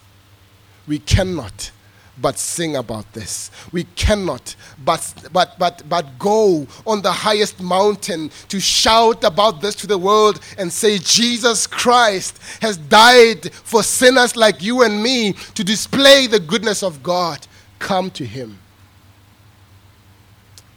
We 0.86 1.00
cannot 1.00 1.72
but 2.16 2.38
sing 2.38 2.76
about 2.76 3.12
this. 3.12 3.50
We 3.72 3.84
cannot 3.96 4.54
but, 4.84 5.12
but, 5.32 5.58
but, 5.58 5.82
but 5.88 6.16
go 6.16 6.64
on 6.86 7.02
the 7.02 7.10
highest 7.10 7.60
mountain 7.60 8.30
to 8.50 8.60
shout 8.60 9.24
about 9.24 9.60
this 9.60 9.74
to 9.76 9.88
the 9.88 9.98
world 9.98 10.38
and 10.56 10.72
say, 10.72 10.98
Jesus 10.98 11.66
Christ 11.66 12.38
has 12.62 12.76
died 12.76 13.52
for 13.52 13.82
sinners 13.82 14.36
like 14.36 14.62
you 14.62 14.84
and 14.84 15.02
me 15.02 15.32
to 15.56 15.64
display 15.64 16.28
the 16.28 16.38
goodness 16.38 16.84
of 16.84 17.02
God. 17.02 17.44
Come 17.80 18.12
to 18.12 18.24
Him. 18.24 18.60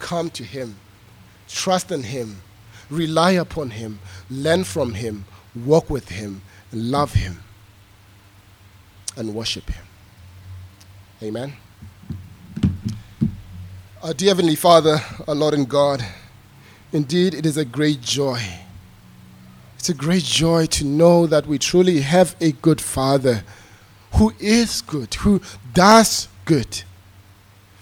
Come 0.00 0.28
to 0.30 0.42
Him. 0.42 0.74
Trust 1.46 1.92
in 1.92 2.02
Him 2.02 2.40
rely 2.90 3.32
upon 3.32 3.70
Him, 3.70 3.98
learn 4.30 4.64
from 4.64 4.94
Him, 4.94 5.24
walk 5.54 5.90
with 5.90 6.08
Him, 6.08 6.42
love 6.72 7.14
Him, 7.14 7.42
and 9.16 9.34
worship 9.34 9.70
Him. 9.70 9.84
Amen. 11.22 11.52
Our 14.02 14.12
dear 14.12 14.28
Heavenly 14.28 14.56
Father, 14.56 15.00
our 15.26 15.34
Lord 15.34 15.54
and 15.54 15.68
God, 15.68 16.04
indeed 16.92 17.34
it 17.34 17.46
is 17.46 17.56
a 17.56 17.64
great 17.64 18.02
joy. 18.02 18.40
It's 19.78 19.88
a 19.88 19.94
great 19.94 20.24
joy 20.24 20.66
to 20.66 20.84
know 20.84 21.26
that 21.26 21.46
we 21.46 21.58
truly 21.58 22.00
have 22.00 22.36
a 22.40 22.52
good 22.52 22.80
Father 22.80 23.44
who 24.12 24.32
is 24.38 24.82
good, 24.82 25.14
who 25.14 25.40
does 25.72 26.28
good. 26.44 26.82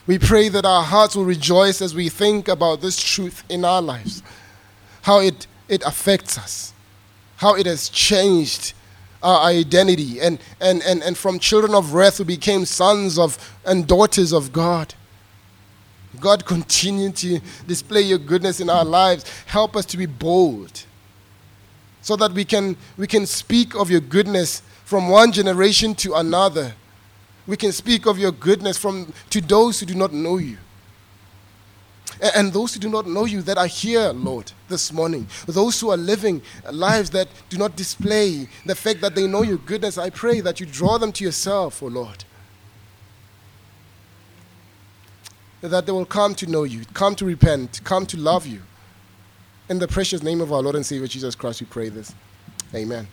We 0.07 0.19
pray 0.19 0.49
that 0.49 0.65
our 0.65 0.83
hearts 0.83 1.15
will 1.15 1.25
rejoice 1.25 1.81
as 1.81 1.95
we 1.95 2.09
think 2.09 2.49
about 2.49 2.81
this 2.81 3.01
truth 3.03 3.45
in 3.49 3.65
our 3.65 3.81
lives, 3.81 4.23
how 5.03 5.21
it, 5.21 5.47
it 5.69 5.83
affects 5.85 6.39
us, 6.39 6.73
how 7.37 7.55
it 7.55 7.67
has 7.67 7.89
changed 7.89 8.73
our 9.23 9.43
identity, 9.43 10.21
and, 10.21 10.41
and, 10.61 10.83
and, 10.83 11.03
and 11.03 11.17
from 11.17 11.39
children 11.39 11.75
of 11.75 11.95
wrath 11.95 12.19
we 12.19 12.25
became 12.25 12.65
sons 12.65 13.19
of 13.19 13.57
and 13.65 13.87
daughters 13.87 14.33
of 14.33 14.53
God. 14.53 14.95
God, 16.21 16.45
continue 16.45 17.11
to 17.11 17.41
display 17.67 18.03
your 18.03 18.19
goodness 18.19 18.61
in 18.61 18.69
our 18.69 18.85
lives. 18.85 19.25
Help 19.47 19.77
us 19.77 19.87
to 19.87 19.97
be 19.97 20.07
bold 20.07 20.85
so 22.03 22.17
that 22.17 22.33
we 22.33 22.45
can, 22.45 22.77
we 22.97 23.07
can 23.07 23.27
speak 23.27 23.75
of 23.75 23.91
your 23.91 24.01
goodness 24.01 24.63
from 24.85 25.09
one 25.09 25.33
generation 25.33 25.95
to 25.95 26.15
another. 26.15 26.75
We 27.47 27.57
can 27.57 27.73
speak 27.73 28.07
of 28.07 28.19
your 28.19 28.33
goodness 28.33 28.77
from, 28.77 29.13
to 29.31 29.41
those 29.41 29.81
who 29.81 29.87
do 29.87 29.95
not 29.95 30.13
know 30.13 30.37
you. 30.37 30.59
And, 32.23 32.53
those 32.53 32.75
who 32.75 32.81
do 32.81 32.89
not 32.89 33.09
know 33.09 33.25
you 33.25 33.43
that 33.43 33.59
are 33.59 33.67
here, 33.67 34.13
Lord, 34.13 34.53
this 34.69 34.93
morning. 34.93 35.27
Those 35.47 35.81
who 35.81 35.91
are 35.91 35.97
living 35.97 36.41
lives 36.71 37.11
that 37.11 37.27
do 37.49 37.59
not 37.59 37.75
display 37.75 38.49
the 38.65 38.77
fact 38.77 39.01
that 39.01 39.17
they 39.17 39.27
know 39.27 39.43
your 39.43 39.59
goodness. 39.59 39.99
I 39.99 40.11
pray 40.11 40.41
that 40.41 40.61
you 40.61 40.67
draw 40.67 40.99
them 40.99 41.11
to 41.13 41.25
yourself, 41.25 41.83
O 41.83 41.87
oh 41.87 41.89
Lord. 41.89 42.25
that 45.63 45.87
they 45.87 45.93
will 45.93 46.05
come 46.05 46.35
to 46.35 46.47
know 46.47 46.65
you, 46.65 46.85
come 46.93 47.15
to 47.15 47.25
repent, 47.25 47.81
come 47.85 48.05
to 48.07 48.17
love 48.17 48.47
you. 48.47 48.61
In 49.69 49.79
the 49.79 49.89
precious 49.89 50.23
name 50.23 50.41
of 50.41 50.53
our 50.53 50.61
Lord 50.61 50.75
and 50.75 50.85
Savior 50.85 51.07
Jesus 51.07 51.35
Christ, 51.35 51.61
we 51.61 51.67
pray 51.67 51.89
this. 51.89 52.13
Amen. 52.75 53.07